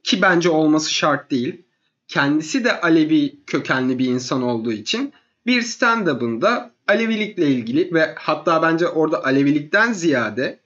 ki 0.03 0.21
bence 0.21 0.49
olması 0.49 0.93
şart 0.93 1.31
değil. 1.31 1.61
Kendisi 2.07 2.63
de 2.63 2.81
Alevi 2.81 3.35
kökenli 3.47 3.99
bir 3.99 4.05
insan 4.05 4.41
olduğu 4.41 4.71
için 4.71 5.13
bir 5.45 5.61
stand-up'ında 5.61 6.71
Alevilikle 6.87 7.47
ilgili 7.47 7.93
ve 7.93 8.15
hatta 8.15 8.61
bence 8.61 8.87
orada 8.87 9.25
Alevilikten 9.25 9.93
ziyade 9.93 10.59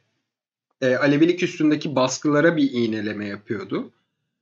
e, 0.81 0.95
Alevilik 0.95 1.43
üstündeki 1.43 1.95
baskılara 1.95 2.57
bir 2.57 2.71
iğneleme 2.71 3.27
yapıyordu. 3.27 3.91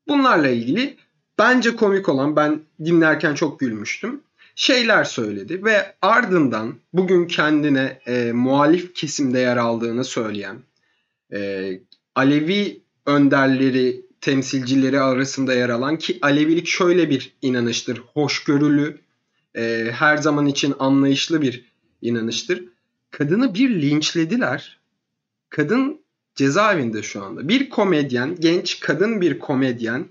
Bunlarla 0.07 0.49
ilgili 0.49 0.97
bence 1.39 1.75
komik 1.75 2.09
olan 2.09 2.35
ben 2.35 2.61
dinlerken 2.85 3.35
çok 3.35 3.59
gülmüştüm. 3.59 4.21
Şeyler 4.55 5.03
söyledi 5.03 5.65
ve 5.65 5.95
ardından 6.01 6.75
bugün 6.93 7.27
kendine 7.27 7.99
e, 8.07 8.31
muhalif 8.31 8.95
kesimde 8.95 9.39
yer 9.39 9.57
aldığını 9.57 10.03
söyleyen 10.03 10.57
e, 11.33 11.71
Alevi 12.15 12.82
önderleri, 13.05 14.01
temsilcileri 14.21 14.99
arasında 14.99 15.53
yer 15.53 15.69
alan 15.69 15.97
ki 15.97 16.19
Alevilik 16.21 16.67
şöyle 16.67 17.09
bir 17.09 17.33
inanıştır. 17.41 17.97
Hoşgörülü, 17.97 18.99
e, 19.55 19.89
her 19.91 20.17
zaman 20.17 20.45
için 20.45 20.75
anlayışlı 20.79 21.41
bir 21.41 21.65
inanıştır. 22.01 22.63
Kadını 23.11 23.53
bir 23.53 23.81
linçlediler. 23.81 24.79
Kadın 25.49 26.01
cezaevinde 26.35 27.03
şu 27.03 27.23
anda. 27.23 27.47
Bir 27.47 27.69
komedyen, 27.69 28.35
genç 28.39 28.79
kadın 28.79 29.21
bir 29.21 29.39
komedyen 29.39 30.05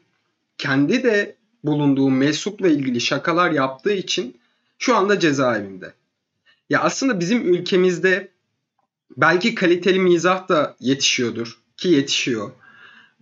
kendi 0.58 1.02
de 1.02 1.36
bulunduğu 1.64 2.10
mensupla 2.10 2.68
ilgili 2.68 3.00
şakalar 3.00 3.50
yaptığı 3.50 3.92
için 3.92 4.36
şu 4.78 4.96
anda 4.96 5.18
cezaevinde. 5.18 5.92
Ya 6.70 6.80
aslında 6.80 7.20
bizim 7.20 7.54
ülkemizde 7.54 8.28
belki 9.16 9.54
kaliteli 9.54 9.98
mizah 9.98 10.48
da 10.48 10.76
yetişiyordur 10.80 11.58
ki 11.76 11.88
yetişiyor. 11.88 12.50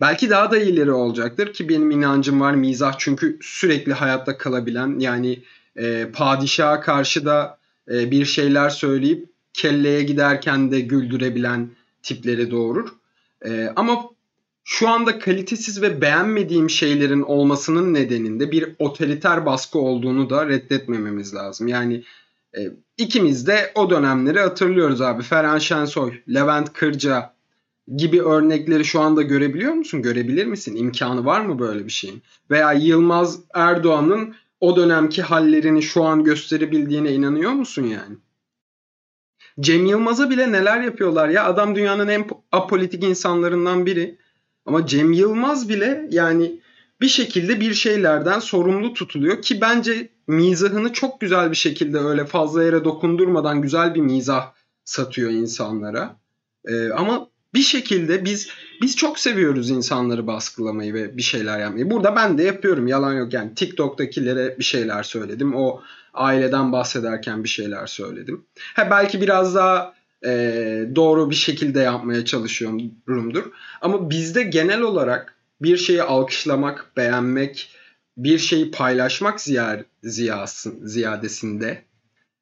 Belki 0.01 0.29
daha 0.29 0.51
da 0.51 0.57
ileri 0.57 0.91
olacaktır 0.91 1.53
ki 1.53 1.69
benim 1.69 1.91
inancım 1.91 2.41
var 2.41 2.53
mizah 2.53 2.97
çünkü 2.97 3.37
sürekli 3.41 3.93
hayatta 3.93 4.37
kalabilen 4.37 4.99
yani 4.99 5.39
e, 5.75 6.07
padişaha 6.13 6.81
karşı 6.81 7.25
da 7.25 7.57
e, 7.91 8.11
bir 8.11 8.25
şeyler 8.25 8.69
söyleyip 8.69 9.29
kelleye 9.53 10.03
giderken 10.03 10.71
de 10.71 10.79
güldürebilen 10.79 11.69
tipleri 12.03 12.51
doğurur. 12.51 12.89
E, 13.45 13.73
ama 13.75 14.09
şu 14.63 14.89
anda 14.89 15.19
kalitesiz 15.19 15.81
ve 15.81 16.01
beğenmediğim 16.01 16.69
şeylerin 16.69 17.21
olmasının 17.21 17.93
nedeninde 17.93 18.51
bir 18.51 18.75
otoriter 18.79 19.45
baskı 19.45 19.79
olduğunu 19.79 20.29
da 20.29 20.47
reddetmememiz 20.47 21.35
lazım. 21.35 21.67
Yani 21.67 22.03
e, 22.57 22.59
ikimiz 22.97 23.47
de 23.47 23.71
o 23.75 23.89
dönemleri 23.89 24.39
hatırlıyoruz 24.39 25.01
abi. 25.01 25.23
Ferhan 25.23 25.59
Şensoy, 25.59 26.13
Levent 26.29 26.73
Kırca 26.73 27.33
gibi 27.97 28.21
örnekleri 28.21 28.85
şu 28.85 28.99
anda 28.99 29.21
görebiliyor 29.21 29.73
musun? 29.73 30.01
Görebilir 30.01 30.45
misin? 30.45 30.75
İmkanı 30.75 31.25
var 31.25 31.41
mı 31.41 31.59
böyle 31.59 31.85
bir 31.85 31.91
şeyin? 31.91 32.21
Veya 32.49 32.73
Yılmaz 32.73 33.39
Erdoğan'ın 33.53 34.35
o 34.59 34.75
dönemki 34.75 35.21
hallerini 35.21 35.81
şu 35.81 36.03
an 36.03 36.23
gösterebildiğine 36.23 37.13
inanıyor 37.13 37.51
musun 37.51 37.83
yani? 37.83 38.15
Cem 39.59 39.85
Yılmaz'a 39.85 40.29
bile 40.29 40.51
neler 40.51 40.81
yapıyorlar 40.81 41.29
ya. 41.29 41.45
Adam 41.45 41.75
dünyanın 41.75 42.07
en 42.07 42.27
apolitik 42.51 43.03
insanlarından 43.03 43.85
biri. 43.85 44.17
Ama 44.65 44.85
Cem 44.85 45.13
Yılmaz 45.13 45.69
bile 45.69 46.07
yani 46.11 46.61
bir 47.01 47.07
şekilde 47.07 47.59
bir 47.59 47.73
şeylerden 47.73 48.39
sorumlu 48.39 48.93
tutuluyor 48.93 49.41
ki 49.41 49.61
bence 49.61 50.09
mizahını 50.27 50.93
çok 50.93 51.21
güzel 51.21 51.51
bir 51.51 51.55
şekilde 51.55 51.97
öyle 51.97 52.25
fazla 52.25 52.63
yere 52.63 52.83
dokundurmadan 52.83 53.61
güzel 53.61 53.95
bir 53.95 54.01
mizah 54.01 54.51
satıyor 54.85 55.31
insanlara. 55.31 56.15
Ee, 56.65 56.89
ama 56.89 57.30
bir 57.53 57.61
şekilde 57.61 58.25
biz 58.25 58.49
biz 58.81 58.95
çok 58.95 59.19
seviyoruz 59.19 59.69
insanları 59.69 60.27
baskılamayı 60.27 60.93
ve 60.93 61.17
bir 61.17 61.21
şeyler 61.21 61.59
yapmayı. 61.59 61.91
Burada 61.91 62.15
ben 62.15 62.37
de 62.37 62.43
yapıyorum 62.43 62.87
yalan 62.87 63.13
yok 63.13 63.33
yani 63.33 63.55
TikTok'takilere 63.55 64.59
bir 64.59 64.63
şeyler 64.63 65.03
söyledim. 65.03 65.55
O 65.55 65.81
aileden 66.13 66.71
bahsederken 66.71 67.43
bir 67.43 67.49
şeyler 67.49 67.87
söyledim. 67.87 68.45
Ha 68.75 68.87
belki 68.91 69.21
biraz 69.21 69.55
daha 69.55 69.93
e, 70.25 70.31
doğru 70.95 71.29
bir 71.29 71.35
şekilde 71.35 71.79
yapmaya 71.79 72.25
çalışıyorumdur. 72.25 73.43
Ama 73.81 74.09
bizde 74.09 74.43
genel 74.43 74.81
olarak 74.81 75.35
bir 75.61 75.77
şeyi 75.77 76.03
alkışlamak, 76.03 76.91
beğenmek, 76.97 77.75
bir 78.17 78.37
şeyi 78.37 78.71
paylaşmak 78.71 79.41
ziyar, 79.41 79.83
ziyasın, 80.03 80.87
ziyadesinde 80.87 81.83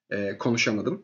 e, 0.10 0.38
konuşamadım. 0.38 1.04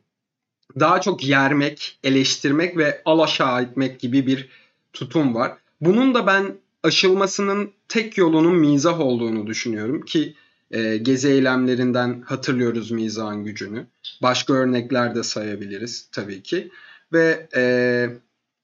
Daha 0.80 1.02
çok 1.02 1.24
yermek, 1.24 2.00
eleştirmek 2.04 2.78
ve 2.78 3.02
alaşağı 3.06 3.62
etmek 3.62 4.00
gibi 4.00 4.28
bir 4.28 4.50
tutum 4.94 5.36
var. 5.36 5.58
Bunun 5.82 6.16
da 6.16 6.28
ben 6.28 6.56
aşılmasının 6.84 7.72
tek 7.88 8.18
yolunun 8.18 8.56
mizah 8.56 9.00
olduğunu 9.00 9.48
düşünüyorum 9.48 10.02
ki 10.02 10.36
e, 10.72 10.98
gezi 10.98 11.30
eylemlerinden 11.30 12.22
hatırlıyoruz 12.26 12.92
mizahın 12.92 13.44
gücünü. 13.44 13.86
Başka 14.22 14.54
örnekler 14.54 15.16
de 15.16 15.24
sayabiliriz 15.24 16.10
tabii 16.12 16.44
ki. 16.44 16.72
Ve 17.14 17.48
e, 17.56 17.64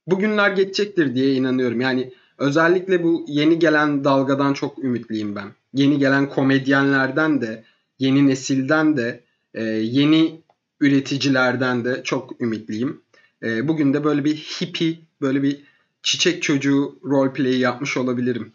bugünler 0.08 0.52
geçecektir 0.52 1.16
diye 1.16 1.34
inanıyorum. 1.34 1.82
Yani 1.82 2.14
özellikle 2.38 3.04
bu 3.04 3.26
yeni 3.28 3.60
gelen 3.60 4.04
dalgadan 4.04 4.54
çok 4.54 4.84
ümitliyim 4.84 5.36
ben. 5.36 5.48
Yeni 5.74 6.00
gelen 6.00 6.30
komedyenlerden 6.30 7.42
de, 7.42 7.64
yeni 8.00 8.28
nesilden 8.28 8.98
de, 8.98 9.24
e, 9.54 9.64
yeni 9.64 10.42
üreticilerden 10.82 11.86
de 11.86 12.02
çok 12.04 12.42
ümitliyim. 12.42 13.02
E, 13.44 13.68
bugün 13.68 13.94
de 13.94 14.04
böyle 14.04 14.26
bir 14.26 14.36
hippie, 14.38 15.00
böyle 15.22 15.44
bir 15.44 15.60
çiçek 16.04 16.44
çocuğu 16.44 17.00
roleplay 17.04 17.58
yapmış 17.58 17.98
olabilirim. 17.98 18.54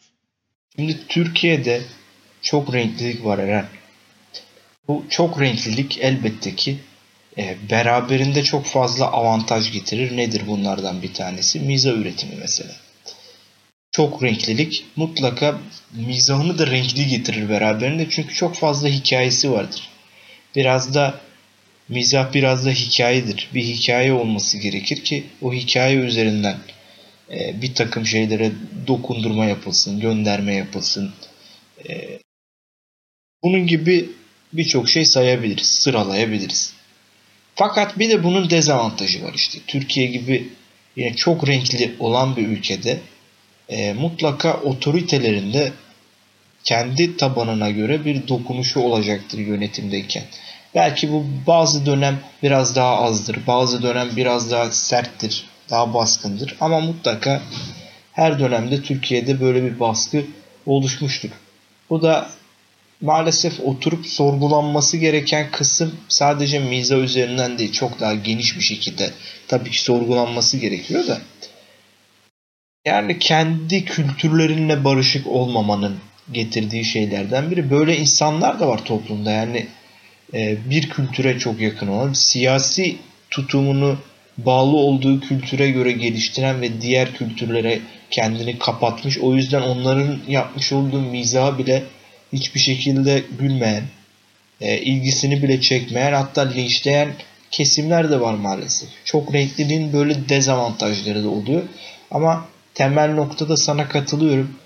Şimdi 0.76 0.98
Türkiye'de 1.08 1.82
çok 2.42 2.74
renklilik 2.74 3.24
var 3.24 3.38
Eren. 3.38 3.66
Bu 4.88 5.04
çok 5.10 5.40
renklilik 5.40 5.98
elbette 5.98 6.54
ki 6.54 6.78
e, 7.38 7.56
beraberinde 7.70 8.42
çok 8.42 8.66
fazla 8.66 9.06
avantaj 9.06 9.72
getirir. 9.72 10.16
Nedir 10.16 10.42
bunlardan 10.46 11.02
bir 11.02 11.14
tanesi? 11.14 11.60
Miza 11.60 11.92
üretimi 11.92 12.34
mesela. 12.40 12.72
Çok 13.90 14.22
renklilik 14.22 14.86
mutlaka 14.96 15.58
mizahını 16.06 16.58
da 16.58 16.66
renkli 16.66 17.06
getirir 17.06 17.48
beraberinde 17.48 18.06
çünkü 18.10 18.34
çok 18.34 18.54
fazla 18.54 18.88
hikayesi 18.88 19.52
vardır. 19.52 19.88
Biraz 20.56 20.94
da 20.94 21.20
mizah 21.88 22.34
biraz 22.34 22.66
da 22.66 22.70
hikayedir. 22.70 23.48
Bir 23.54 23.62
hikaye 23.62 24.12
olması 24.12 24.58
gerekir 24.58 25.04
ki 25.04 25.24
o 25.42 25.52
hikaye 25.52 25.96
üzerinden 25.96 26.56
e, 27.30 27.62
bir 27.62 27.74
takım 27.74 28.06
şeylere 28.06 28.52
dokundurma 28.86 29.44
yapılsın, 29.44 30.00
gönderme 30.00 30.54
yapılsın. 30.54 31.12
E, 31.88 32.18
bunun 33.42 33.66
gibi 33.66 34.10
birçok 34.52 34.88
şey 34.88 35.04
sayabiliriz, 35.04 35.66
sıralayabiliriz. 35.66 36.72
Fakat 37.54 37.98
bir 37.98 38.10
de 38.10 38.24
bunun 38.24 38.50
dezavantajı 38.50 39.24
var 39.24 39.34
işte. 39.34 39.58
Türkiye 39.66 40.06
gibi 40.06 40.48
yine 40.96 41.14
çok 41.16 41.48
renkli 41.48 41.94
olan 41.98 42.36
bir 42.36 42.48
ülkede 42.48 43.00
e, 43.68 43.92
mutlaka 43.92 44.54
otoritelerinde 44.54 45.72
kendi 46.64 47.16
tabanına 47.16 47.70
göre 47.70 48.04
bir 48.04 48.28
dokunuşu 48.28 48.80
olacaktır 48.80 49.38
yönetimdeyken. 49.38 50.24
Belki 50.74 51.12
bu 51.12 51.24
bazı 51.46 51.86
dönem 51.86 52.18
biraz 52.42 52.76
daha 52.76 53.02
azdır, 53.02 53.38
bazı 53.46 53.82
dönem 53.82 54.08
biraz 54.16 54.50
daha 54.50 54.70
serttir, 54.70 55.44
daha 55.70 55.94
baskındır. 55.94 56.56
Ama 56.60 56.80
mutlaka 56.80 57.42
her 58.12 58.38
dönemde 58.38 58.82
Türkiye'de 58.82 59.40
böyle 59.40 59.62
bir 59.62 59.80
baskı 59.80 60.24
oluşmuştur. 60.66 61.30
Bu 61.90 62.02
da 62.02 62.28
maalesef 63.00 63.60
oturup 63.60 64.06
sorgulanması 64.06 64.96
gereken 64.96 65.50
kısım 65.50 65.94
sadece 66.08 66.58
miza 66.58 66.96
üzerinden 66.96 67.58
değil 67.58 67.72
çok 67.72 68.00
daha 68.00 68.14
geniş 68.14 68.56
bir 68.56 68.62
şekilde 68.62 69.10
tabii 69.48 69.70
ki 69.70 69.82
sorgulanması 69.82 70.56
gerekiyor 70.56 71.06
da 71.06 71.18
yani 72.86 73.18
kendi 73.18 73.84
kültürlerinle 73.84 74.84
barışık 74.84 75.26
olmamanın 75.26 75.96
getirdiği 76.32 76.84
şeylerden 76.84 77.50
biri. 77.50 77.70
Böyle 77.70 77.96
insanlar 77.96 78.60
da 78.60 78.68
var 78.68 78.84
toplumda. 78.84 79.30
Yani 79.30 79.66
bir 80.70 80.90
kültüre 80.90 81.38
çok 81.38 81.60
yakın 81.60 81.88
olan, 81.88 82.12
siyasi 82.12 82.96
tutumunu 83.30 83.96
bağlı 84.38 84.76
olduğu 84.76 85.20
kültüre 85.20 85.70
göre 85.70 85.92
geliştiren 85.92 86.60
ve 86.60 86.80
diğer 86.80 87.12
kültürlere 87.12 87.80
kendini 88.10 88.58
kapatmış. 88.58 89.18
O 89.18 89.34
yüzden 89.34 89.62
onların 89.62 90.18
yapmış 90.28 90.72
olduğu 90.72 91.00
mizahı 91.00 91.58
bile 91.58 91.82
hiçbir 92.32 92.60
şekilde 92.60 93.22
gülmeyen, 93.38 93.84
e, 94.60 94.78
ilgisini 94.78 95.42
bile 95.42 95.60
çekmeyen 95.60 96.12
hatta 96.12 96.48
linçleyen 96.48 97.08
kesimler 97.50 98.10
de 98.10 98.20
var 98.20 98.34
maalesef. 98.34 98.88
Çok 99.04 99.34
renkliliğin 99.34 99.92
böyle 99.92 100.28
dezavantajları 100.28 101.24
da 101.24 101.28
oluyor. 101.28 101.62
Ama 102.10 102.46
temel 102.74 103.14
noktada 103.14 103.56
sana 103.56 103.88
katılıyorum. 103.88 104.56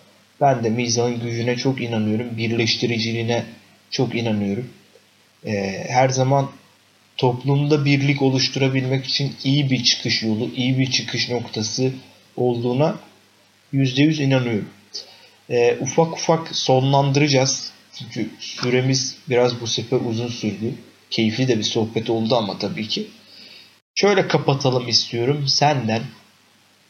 Ben 0.40 0.64
de 0.64 0.70
mizahın 0.70 1.20
gücüne 1.20 1.56
çok 1.56 1.80
inanıyorum. 1.80 2.36
Birleştiriciliğine 2.36 3.44
çok 3.90 4.14
inanıyorum. 4.14 4.68
E, 5.46 5.84
her 5.88 6.08
zaman 6.08 6.50
toplumda 7.16 7.84
birlik 7.84 8.22
oluşturabilmek 8.22 9.06
için 9.06 9.36
iyi 9.44 9.70
bir 9.70 9.84
çıkış 9.84 10.22
yolu, 10.22 10.50
iyi 10.56 10.78
bir 10.78 10.90
çıkış 10.90 11.28
noktası 11.30 11.92
olduğuna 12.36 12.98
%100 13.72 14.22
inanıyorum. 14.22 14.68
E, 15.50 15.76
ufak 15.80 16.12
ufak 16.12 16.56
sonlandıracağız. 16.56 17.72
Çünkü 17.98 18.30
süremiz 18.38 19.16
biraz 19.28 19.60
bu 19.60 19.66
sefer 19.66 19.98
uzun 20.04 20.28
sürdü. 20.28 20.74
Keyifli 21.10 21.48
de 21.48 21.58
bir 21.58 21.62
sohbet 21.62 22.10
oldu 22.10 22.36
ama 22.36 22.58
tabii 22.58 22.88
ki. 22.88 23.06
Şöyle 23.94 24.28
kapatalım 24.28 24.88
istiyorum 24.88 25.44
senden. 25.48 26.02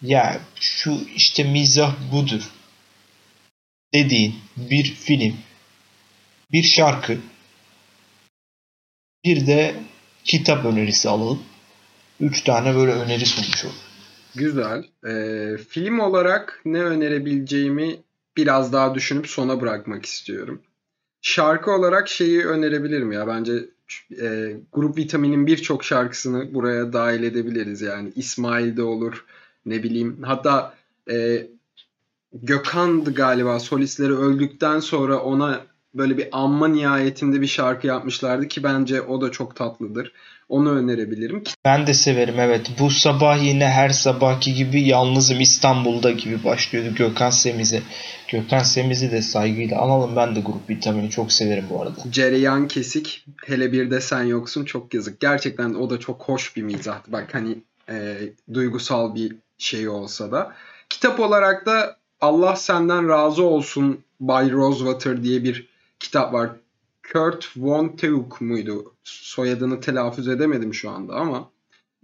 Ya 0.03 0.41
şu 0.61 1.01
işte 1.17 1.45
mizah 1.45 1.95
budur 2.13 2.51
dediğin 3.95 4.35
bir 4.57 4.85
film, 4.85 5.37
bir 6.53 6.63
şarkı, 6.63 7.19
bir 9.25 9.47
de 9.47 9.75
kitap 10.25 10.65
önerisi 10.65 11.09
alalım. 11.09 11.43
Üç 12.21 12.45
tane 12.45 12.75
böyle 12.75 12.93
öneri 12.93 13.27
sunmuş 13.27 13.65
olur. 13.65 13.75
Güzel. 14.35 14.85
Ee, 15.07 15.57
film 15.69 16.01
olarak 16.01 16.61
ne 16.65 16.83
önerebileceğimi 16.83 17.97
biraz 18.37 18.73
daha 18.73 18.95
düşünüp 18.95 19.27
sona 19.27 19.61
bırakmak 19.61 20.07
istiyorum. 20.07 20.63
Şarkı 21.23 21.71
olarak 21.71 22.09
şeyi 22.09 22.45
önerebilirim 22.45 23.13
ya. 23.13 23.27
Bence 23.27 23.53
e, 24.23 24.57
Grup 24.73 24.99
Vitamin'in 24.99 25.47
birçok 25.47 25.85
şarkısını 25.85 26.55
buraya 26.55 26.93
dahil 26.93 27.23
edebiliriz. 27.23 27.81
Yani 27.81 28.13
İsmail 28.17 28.77
de 28.77 28.83
olur. 28.83 29.25
Ne 29.67 29.83
bileyim. 29.83 30.23
Hatta 30.23 30.75
e, 31.11 31.47
Gökhan'dı 32.33 33.15
galiba 33.15 33.61
solistleri 33.61 34.15
öldükten 34.15 34.81
sonra 34.81 35.19
ona 35.19 35.61
böyle 35.95 36.19
bir 36.19 36.29
anma 36.33 36.69
nihayetinde 36.69 37.41
bir 37.41 37.47
şarkı 37.47 37.87
yapmışlardı 37.87 38.49
ki 38.49 38.63
bence 38.63 39.03
o 39.03 39.21
da 39.21 39.31
çok 39.31 39.57
tatlıdır. 39.57 40.13
Onu 40.49 40.71
önerebilirim. 40.71 41.43
Ben 41.65 41.87
de 41.87 41.95
severim 41.95 42.41
evet. 42.41 42.71
Bu 42.79 42.91
sabah 42.91 43.45
yine 43.45 43.69
her 43.69 43.89
sabahki 43.89 44.55
gibi 44.55 44.83
yalnızım 44.83 45.41
İstanbul'da 45.41 46.11
gibi 46.11 46.45
başlıyordu 46.45 46.95
Gökhan 46.95 47.31
Semiz'e. 47.31 47.83
Gökhan 48.29 48.63
Semiz'i 48.63 49.11
de 49.11 49.23
saygıyla 49.23 49.81
analım. 49.81 50.17
Ben 50.17 50.37
de 50.37 50.41
grup 50.41 50.71
vitamini 50.71 51.11
çok 51.11 51.33
severim 51.33 51.65
bu 51.71 51.83
arada. 51.83 52.01
Cereyan 52.11 52.69
kesik. 52.69 53.27
Hele 53.47 53.73
bir 53.73 53.91
de 53.91 54.01
sen 54.01 54.23
yoksun. 54.23 54.65
Çok 54.65 54.95
yazık. 54.95 55.21
Gerçekten 55.21 55.75
o 55.75 55.91
da 55.91 56.01
çok 56.01 56.23
hoş 56.23 56.57
bir 56.57 56.63
mizahtı. 56.63 57.13
Bak 57.13 57.35
hani 57.35 57.59
e, 57.89 58.17
duygusal 58.55 59.15
bir 59.15 59.37
şey 59.59 59.89
olsa 59.89 60.33
da. 60.33 60.53
Kitap 60.91 61.21
olarak 61.21 61.67
da 61.67 61.97
Allah 62.21 62.57
Senden 62.57 63.09
Razı 63.09 63.43
Olsun 63.43 64.01
Bay 64.21 64.51
Rosewater 64.51 65.23
diye 65.23 65.45
bir 65.45 65.70
kitap 66.01 66.33
var. 66.33 66.51
Kurt 67.13 67.49
Vonnegut 67.57 68.41
muydu? 68.41 68.95
Soyadını 69.05 69.81
telaffuz 69.81 70.29
edemedim 70.29 70.75
şu 70.75 70.91
anda 70.91 71.15
ama 71.15 71.51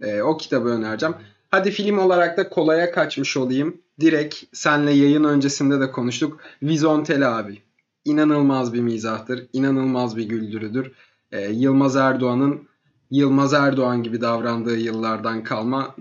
e, 0.01 0.21
o 0.21 0.37
kitabı 0.37 0.67
önereceğim. 0.69 1.15
Hadi 1.51 1.71
film 1.71 1.97
olarak 1.97 2.37
da 2.37 2.49
kolaya 2.49 2.91
kaçmış 2.91 3.37
olayım. 3.37 3.81
Direkt 3.99 4.35
senle 4.53 4.91
yayın 4.91 5.23
öncesinde 5.23 5.79
de 5.79 5.91
konuştuk. 5.91 6.39
Vizontel 6.63 7.37
abi. 7.39 7.61
İnanılmaz 8.05 8.73
bir 8.73 8.81
mizahtır. 8.81 9.47
inanılmaz 9.53 10.17
bir 10.17 10.23
güldürüdür. 10.23 10.91
E, 11.31 11.41
Yılmaz 11.41 11.95
Erdoğan'ın 11.95 12.67
Yılmaz 13.11 13.53
Erdoğan 13.53 14.03
gibi 14.03 14.21
davrandığı 14.21 14.77
yıllardan 14.77 15.43
kalma 15.43 15.95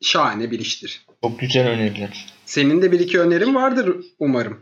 şahane 0.00 0.50
bir 0.50 0.58
iştir. 0.58 1.06
Çok 1.22 1.40
güzel 1.40 1.68
öneriler. 1.68 2.26
Senin 2.46 2.82
de 2.82 2.92
bir 2.92 3.00
iki 3.00 3.20
önerin 3.20 3.54
vardır 3.54 3.96
umarım. 4.18 4.60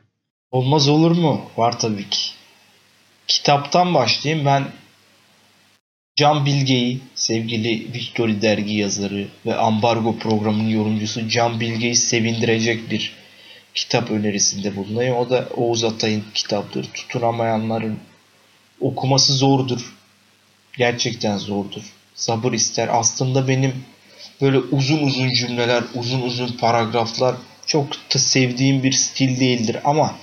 Olmaz 0.51 0.89
olur 0.89 1.11
mu? 1.11 1.41
Var 1.57 1.79
tabii 1.79 2.11
ki. 2.11 2.19
Kitaptan 3.29 3.95
başlayayım. 3.95 4.47
Ben 4.47 4.65
Can 6.17 6.47
Bilge'yi, 6.47 7.01
sevgili 7.15 7.93
Victory 7.95 8.43
dergi 8.43 8.75
yazarı 8.75 9.29
ve 9.47 9.55
ambargo 9.55 10.19
programının 10.19 10.69
yorumcusu 10.69 11.29
Can 11.29 11.61
Bilge'yi 11.61 11.97
sevindirecek 11.97 12.91
bir 12.91 13.13
kitap 13.75 14.11
önerisinde 14.11 14.77
bulunayım. 14.77 15.17
O 15.17 15.31
da 15.31 15.49
Oğuz 15.57 15.85
Atay'ın 15.85 16.25
kitaptır. 16.35 16.85
Tutunamayanların 16.95 17.99
okuması 18.81 19.33
zordur. 19.33 19.95
Gerçekten 20.79 21.39
zordur. 21.39 21.83
Sabır 22.15 22.53
ister. 22.53 22.89
Aslında 22.93 23.49
benim 23.49 23.85
böyle 24.41 24.59
uzun 24.59 25.03
uzun 25.03 25.31
cümleler, 25.31 25.85
uzun 25.95 26.23
uzun 26.23 26.49
paragraflar 26.49 27.37
çok 27.67 27.93
da 28.15 28.19
sevdiğim 28.19 28.83
bir 28.83 28.93
stil 28.93 29.41
değildir 29.41 29.77
ama 29.85 30.15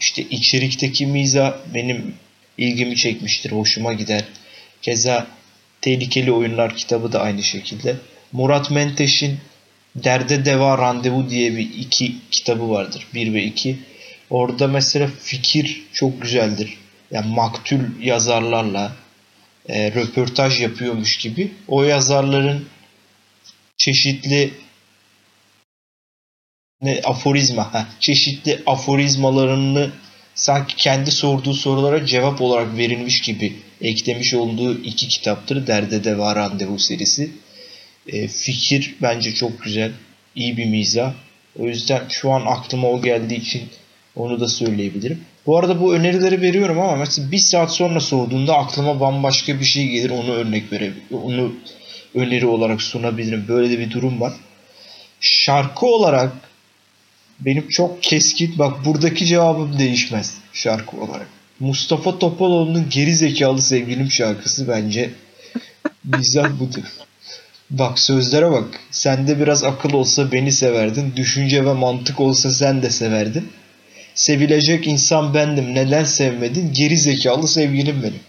işte 0.00 0.22
içerikteki 0.22 1.06
miza 1.06 1.60
benim 1.74 2.14
ilgimi 2.58 2.96
çekmiştir, 2.96 3.52
hoşuma 3.52 3.92
gider. 3.92 4.24
Keza 4.82 5.26
Tehlikeli 5.80 6.32
Oyunlar 6.32 6.76
kitabı 6.76 7.12
da 7.12 7.20
aynı 7.20 7.42
şekilde. 7.42 7.96
Murat 8.32 8.70
Menteş'in 8.70 9.38
Derde 9.96 10.44
Deva 10.44 10.78
Randevu 10.78 11.30
diye 11.30 11.56
bir 11.56 11.74
iki 11.78 12.14
kitabı 12.30 12.70
vardır. 12.70 13.06
Bir 13.14 13.34
ve 13.34 13.44
iki. 13.44 13.78
Orada 14.30 14.68
mesela 14.68 15.10
fikir 15.22 15.82
çok 15.92 16.22
güzeldir. 16.22 16.78
Yani 17.10 17.34
maktul 17.34 17.80
yazarlarla 18.00 18.96
e, 19.68 19.90
röportaj 19.90 20.60
yapıyormuş 20.60 21.16
gibi. 21.16 21.52
O 21.68 21.82
yazarların 21.82 22.68
çeşitli 23.76 24.54
ne 26.82 27.00
aforizma, 27.04 27.74
heh, 27.74 27.84
çeşitli 28.00 28.62
aforizmalarını 28.66 29.90
sanki 30.34 30.76
kendi 30.76 31.10
sorduğu 31.10 31.54
sorulara 31.54 32.06
cevap 32.06 32.40
olarak 32.40 32.76
verilmiş 32.76 33.20
gibi 33.20 33.52
eklemiş 33.80 34.34
olduğu 34.34 34.78
iki 34.78 35.08
kitaptır. 35.08 35.66
Derde 35.66 36.04
Deva 36.04 36.36
Randevu 36.36 36.78
serisi. 36.78 37.30
E, 38.08 38.28
fikir 38.28 38.94
bence 39.02 39.34
çok 39.34 39.62
güzel. 39.62 39.92
iyi 40.34 40.56
bir 40.56 40.64
mizah. 40.64 41.12
O 41.58 41.66
yüzden 41.66 42.02
şu 42.08 42.30
an 42.30 42.46
aklıma 42.46 42.88
o 42.88 43.02
geldiği 43.02 43.40
için 43.40 43.62
Onu 44.16 44.40
da 44.40 44.48
söyleyebilirim. 44.48 45.20
Bu 45.46 45.58
arada 45.58 45.80
bu 45.80 45.94
önerileri 45.94 46.40
veriyorum 46.40 46.80
ama 46.80 46.96
mesela 46.96 47.30
bir 47.30 47.38
saat 47.38 47.72
sonra 47.74 48.00
sorduğunda 48.00 48.56
aklıma 48.56 49.00
bambaşka 49.00 49.60
bir 49.60 49.64
şey 49.64 49.88
gelir. 49.88 50.10
Onu 50.10 50.32
örnek 50.32 50.72
verebilirim. 50.72 51.18
Onu 51.24 51.52
öneri 52.14 52.46
olarak 52.46 52.82
sunabilirim. 52.82 53.44
Böyle 53.48 53.70
de 53.70 53.78
bir 53.78 53.90
durum 53.90 54.20
var. 54.20 54.32
Şarkı 55.20 55.86
olarak 55.86 56.32
benim 57.44 57.68
çok 57.68 58.02
keskin 58.02 58.58
bak 58.58 58.84
buradaki 58.84 59.26
cevabım 59.26 59.78
değişmez 59.78 60.34
şarkı 60.52 60.96
olarak. 60.96 61.26
Mustafa 61.60 62.18
Topaloğlu'nun 62.18 62.86
geri 62.90 63.14
zekalı 63.14 63.62
sevgilim 63.62 64.10
şarkısı 64.10 64.68
bence 64.68 65.10
güzel 66.04 66.60
budur. 66.60 66.84
Bak 67.70 67.98
sözlere 67.98 68.50
bak. 68.50 68.64
Sende 68.90 69.40
biraz 69.40 69.64
akıl 69.64 69.92
olsa 69.92 70.32
beni 70.32 70.52
severdin. 70.52 71.12
Düşünce 71.16 71.64
ve 71.64 71.72
mantık 71.72 72.20
olsa 72.20 72.50
sen 72.50 72.82
de 72.82 72.90
severdin. 72.90 73.48
Sevilecek 74.14 74.86
insan 74.86 75.34
bendim. 75.34 75.74
Neden 75.74 76.04
sevmedin? 76.04 76.72
Geri 76.72 76.96
zekalı 76.98 77.48
sevgilim 77.48 78.02
benim. 78.02 78.20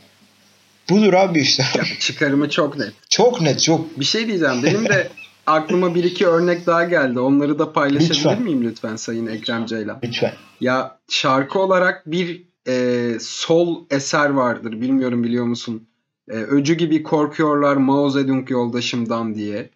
Budur 0.89 1.14
abi 1.14 1.41
işte. 1.41 1.66
Çıkarımı 1.99 2.49
çok 2.49 2.78
net. 2.78 2.91
Çok 3.09 3.41
net 3.41 3.61
çok. 3.61 3.99
Bir 3.99 4.05
şey 4.05 4.28
diyeceğim. 4.28 4.64
Benim 4.64 4.89
de 4.89 5.07
aklıma 5.48 5.96
bir 5.96 6.04
iki 6.04 6.28
örnek 6.28 6.68
daha 6.68 6.84
geldi. 6.84 7.20
Onları 7.20 7.60
da 7.60 7.74
paylaşabilir 7.74 8.16
lütfen. 8.16 8.41
miyim 8.41 8.64
lütfen 8.64 8.96
Sayın 8.96 9.28
Ekrem 9.28 9.66
Ceylan? 9.66 10.00
Lütfen. 10.04 10.34
Ya 10.62 10.98
şarkı 11.10 11.60
olarak 11.60 12.04
bir 12.06 12.44
e, 12.68 13.18
sol 13.20 13.86
eser 13.89 14.30
vardır. 14.30 14.82
Bilmiyorum 14.82 15.24
biliyor 15.24 15.46
musun? 15.46 15.88
E, 16.30 16.34
öcü 16.34 16.74
gibi 16.74 17.04
korkuyorlar 17.04 17.76
Mao 17.76 18.10
Zedong 18.10 18.52
yoldaşımdan 18.52 19.36
diye. 19.36 19.70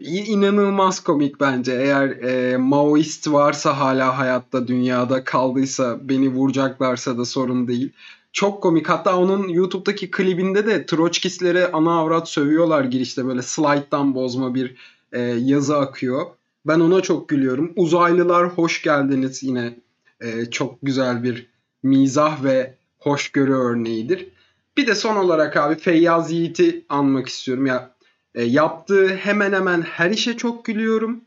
İnanılmaz 0.00 1.00
komik 1.00 1.40
bence. 1.40 1.72
Eğer 1.72 2.08
e, 2.08 2.56
Maoist 2.56 3.32
varsa 3.32 3.78
hala 3.78 4.18
hayatta 4.18 4.68
dünyada 4.68 5.24
kaldıysa 5.24 6.08
beni 6.08 6.28
vuracaklarsa 6.28 7.18
da 7.18 7.24
sorun 7.24 7.68
değil. 7.68 7.92
Çok 8.32 8.62
komik. 8.62 8.88
Hatta 8.88 9.16
onun 9.16 9.48
YouTube'daki 9.48 10.10
klibinde 10.10 10.66
de 10.66 10.86
Troçkistlere 10.86 11.72
ana 11.72 11.98
avrat 11.98 12.28
sövüyorlar 12.28 12.84
girişte 12.84 13.26
böyle 13.26 13.42
slide'dan 13.42 14.14
bozma 14.14 14.54
bir 14.54 14.76
e, 15.12 15.20
yazı 15.20 15.78
akıyor. 15.78 16.26
Ben 16.66 16.80
ona 16.80 17.00
çok 17.00 17.28
gülüyorum. 17.28 17.72
Uzaylılar 17.76 18.48
hoş 18.48 18.82
geldiniz 18.82 19.42
yine. 19.42 19.74
E, 20.20 20.50
çok 20.50 20.78
güzel 20.82 21.22
bir 21.22 21.46
mizah 21.82 22.44
ve 22.44 22.74
hoşgörü 22.98 23.54
örneğidir. 23.54 24.28
Bir 24.76 24.86
de 24.86 24.94
son 24.94 25.16
olarak 25.16 25.56
abi 25.56 25.74
Feyyaz 25.74 26.32
Yiğit'i 26.32 26.84
anmak 26.88 27.28
istiyorum. 27.28 27.66
Ya 27.66 27.90
e, 28.34 28.44
yaptığı 28.44 29.08
hemen 29.08 29.52
hemen 29.52 29.82
her 29.82 30.10
işe 30.10 30.36
çok 30.36 30.64
gülüyorum. 30.64 31.20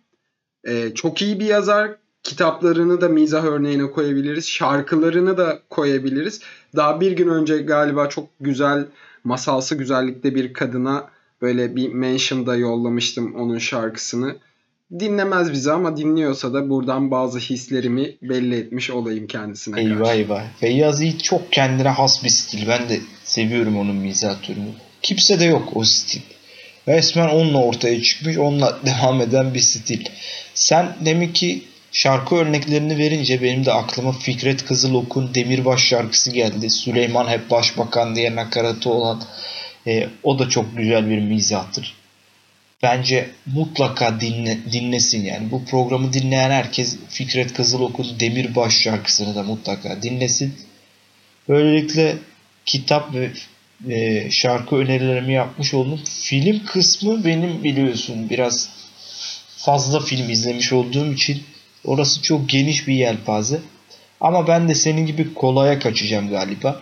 E, 0.64 0.94
çok 0.94 1.22
iyi 1.22 1.40
bir 1.40 1.46
yazar. 1.46 1.96
Kitaplarını 2.24 3.02
da 3.02 3.10
mizah 3.10 3.46
örneğine 3.46 3.92
koyabiliriz. 3.92 4.50
Şarkılarını 4.50 5.38
da 5.38 5.60
koyabiliriz. 5.70 6.42
Daha 6.76 7.02
bir 7.02 7.12
gün 7.12 7.28
önce 7.28 7.58
galiba 7.58 8.10
çok 8.10 8.30
güzel 8.40 8.86
masalsı 9.24 9.76
güzellikte 9.76 10.36
bir 10.36 10.54
kadına 10.54 11.10
böyle 11.44 11.76
bir 11.76 11.94
mention'da 11.94 12.56
yollamıştım 12.56 13.36
onun 13.36 13.58
şarkısını. 13.58 14.36
Dinlemez 15.00 15.52
bizi 15.52 15.72
ama 15.72 15.98
dinliyorsa 15.98 16.54
da 16.54 16.70
buradan 16.70 17.12
bazı 17.12 17.40
hislerimi 17.40 18.16
belli 18.22 18.56
etmiş 18.56 18.90
olayım 18.90 19.28
kendisine 19.28 19.82
eyvah 19.82 19.98
karşı. 19.98 20.20
Eyvah 20.20 20.44
Feyyaz 20.60 21.02
Yiğit 21.02 21.24
çok 21.24 21.52
kendine 21.52 21.90
has 21.90 22.24
bir 22.24 22.30
stil. 22.30 22.68
Ben 22.68 22.90
de 22.90 23.00
seviyorum 23.24 23.78
onun 23.78 23.96
mizah 23.96 24.42
türünü. 24.42 24.70
Kimse 25.02 25.40
de 25.40 25.46
yok 25.46 25.70
o 25.76 25.84
stil. 25.84 26.22
Resmen 26.88 27.30
onunla 27.30 27.64
ortaya 27.64 28.02
çıkmış, 28.02 28.38
onunla 28.38 28.80
devam 28.86 29.22
eden 29.22 29.54
bir 29.54 29.60
stil. 29.60 30.06
Sen 30.54 30.96
demek 31.06 31.36
ki 31.36 31.64
şarkı 31.92 32.36
örneklerini 32.36 32.98
verince 32.98 33.42
benim 33.42 33.66
de 33.66 33.74
aklıma 33.74 34.12
Fikret 34.12 34.66
Kızılok'un 34.66 35.34
Demirbaş 35.34 35.82
şarkısı 35.82 36.32
geldi. 36.32 36.70
Süleyman 36.70 37.28
hep 37.28 37.50
başbakan 37.50 38.16
diye 38.16 38.36
nakaratı 38.36 38.90
olan 38.90 39.22
e, 39.88 40.10
o 40.24 40.40
da 40.40 40.50
çok 40.50 40.78
güzel 40.78 41.10
bir 41.10 41.20
mizahtır. 41.20 41.94
Bence 42.84 43.30
mutlaka 43.46 44.20
dinle, 44.20 44.58
dinlesin 44.72 45.24
yani. 45.26 45.52
Bu 45.52 45.66
programı 45.66 46.14
dinleyen 46.14 46.52
herkes 46.52 46.98
Fikret 47.10 47.54
Kızılok'un 47.54 48.20
Demirbaş 48.20 48.74
şarkısını 48.74 49.36
da 49.36 49.44
mutlaka 49.44 50.02
dinlesin. 50.02 50.54
Böylelikle 51.50 52.16
kitap 52.66 53.14
ve 53.14 53.32
e, 53.90 54.32
şarkı 54.32 54.76
önerilerimi 54.76 55.34
yapmış 55.34 55.74
oldum. 55.74 56.00
Film 56.22 56.66
kısmı 56.66 57.26
benim 57.26 57.64
biliyorsun 57.64 58.30
biraz 58.30 58.70
fazla 59.58 60.00
film 60.00 60.30
izlemiş 60.30 60.74
olduğum 60.74 61.14
için 61.14 61.44
orası 61.86 62.22
çok 62.22 62.50
geniş 62.50 62.88
bir 62.88 62.94
yelpaze. 62.94 63.60
Ama 64.22 64.48
ben 64.48 64.70
de 64.70 64.76
senin 64.76 65.06
gibi 65.06 65.34
kolaya 65.34 65.80
kaçacağım 65.80 66.30
galiba. 66.30 66.82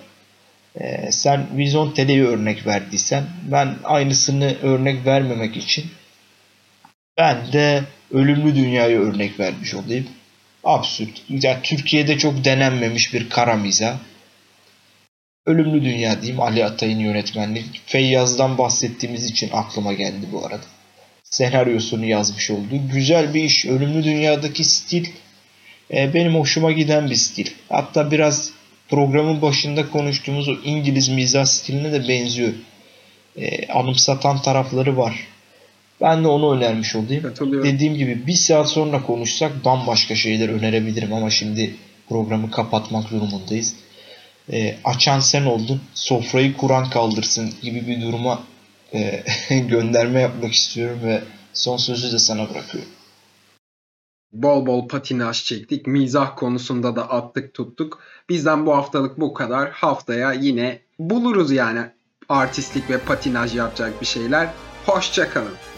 Ee, 0.80 1.12
sen 1.12 1.58
Vizon 1.58 1.92
Tele'yi 1.92 2.24
örnek 2.24 2.68
verdiysen 2.68 3.24
ben 3.52 3.76
aynısını 3.84 4.56
örnek 4.62 5.06
vermemek 5.06 5.58
için 5.58 5.86
ben 7.18 7.54
de 7.54 7.84
Ölümlü 8.12 8.56
Dünya'yı 8.56 9.00
örnek 9.00 9.40
vermiş 9.40 9.74
olayım. 9.74 10.08
Absürt. 10.64 11.22
Yani 11.30 11.60
Türkiye'de 11.64 12.18
çok 12.18 12.46
denenmemiş 12.46 13.14
bir 13.14 13.30
kara 13.30 13.56
mizah. 13.56 13.98
Ölümlü 15.46 15.84
Dünya 15.84 16.22
diyeyim 16.22 16.42
Ali 16.42 16.66
Atay'ın 16.66 17.00
yönetmenliği. 17.00 17.66
Feyyaz'dan 17.86 18.58
bahsettiğimiz 18.58 19.26
için 19.26 19.50
aklıma 19.54 19.94
geldi 19.94 20.26
bu 20.32 20.46
arada. 20.46 20.64
Senaryosunu 21.24 22.06
yazmış 22.06 22.52
olduğu. 22.52 22.90
Güzel 22.94 23.34
bir 23.34 23.44
iş. 23.44 23.66
Ölümlü 23.66 24.04
Dünya'daki 24.04 24.64
stil 24.64 25.10
e, 25.94 26.14
benim 26.14 26.36
hoşuma 26.36 26.72
giden 26.72 27.10
bir 27.10 27.16
stil. 27.16 27.48
Hatta 27.70 28.12
biraz 28.12 28.52
programın 28.92 29.42
başında 29.42 29.90
konuştuğumuz 29.90 30.50
o 30.50 30.56
İngiliz 30.64 31.10
mizah 31.10 31.46
stiline 31.46 31.92
de 31.92 32.08
benziyor. 32.08 32.54
E, 33.38 33.68
anımsatan 33.68 34.42
tarafları 34.42 34.98
var. 34.98 35.28
Ben 36.02 36.24
de 36.24 36.28
onu 36.28 36.56
önermiş 36.56 36.96
olayım. 36.96 37.34
Dediğim 37.64 37.96
gibi 37.96 38.28
bir 38.28 38.34
saat 38.34 38.70
sonra 38.70 39.02
konuşsak 39.02 39.66
bambaşka 39.66 40.16
şeyler 40.16 40.50
önerebilirim 40.50 41.14
ama 41.14 41.30
şimdi 41.30 41.76
programı 42.10 42.52
kapatmak 42.52 43.12
durumundayız. 43.12 43.76
E, 44.52 44.76
açan 44.84 45.20
sen 45.20 45.46
oldun, 45.46 45.82
sofrayı 45.94 46.58
kuran 46.58 46.90
kaldırsın 46.90 47.54
gibi 47.62 47.88
bir 47.88 48.02
duruma 48.02 48.44
e, 48.94 49.24
gönderme 49.50 50.22
yapmak 50.22 50.54
istiyorum 50.54 51.00
ve 51.04 51.22
son 51.54 51.78
sözü 51.78 52.12
de 52.12 52.20
sana 52.20 52.50
bırakıyorum. 52.50 52.90
Bol 54.34 54.66
bol 54.66 54.88
patinaj 54.88 55.44
çektik. 55.44 55.88
Mizah 55.88 56.36
konusunda 56.36 56.96
da 56.96 57.10
attık 57.10 57.54
tuttuk. 57.54 58.00
Bizden 58.30 58.66
bu 58.66 58.76
haftalık 58.76 59.20
bu 59.20 59.34
kadar. 59.34 59.72
Haftaya 59.72 60.34
yine 60.34 60.80
buluruz 61.00 61.52
yani 61.52 61.82
artistlik 62.30 62.90
ve 62.90 62.98
patinaj 62.98 63.56
yapacak 63.56 64.02
bir 64.02 64.06
şeyler. 64.06 64.50
Hoşçakalın. 64.86 65.71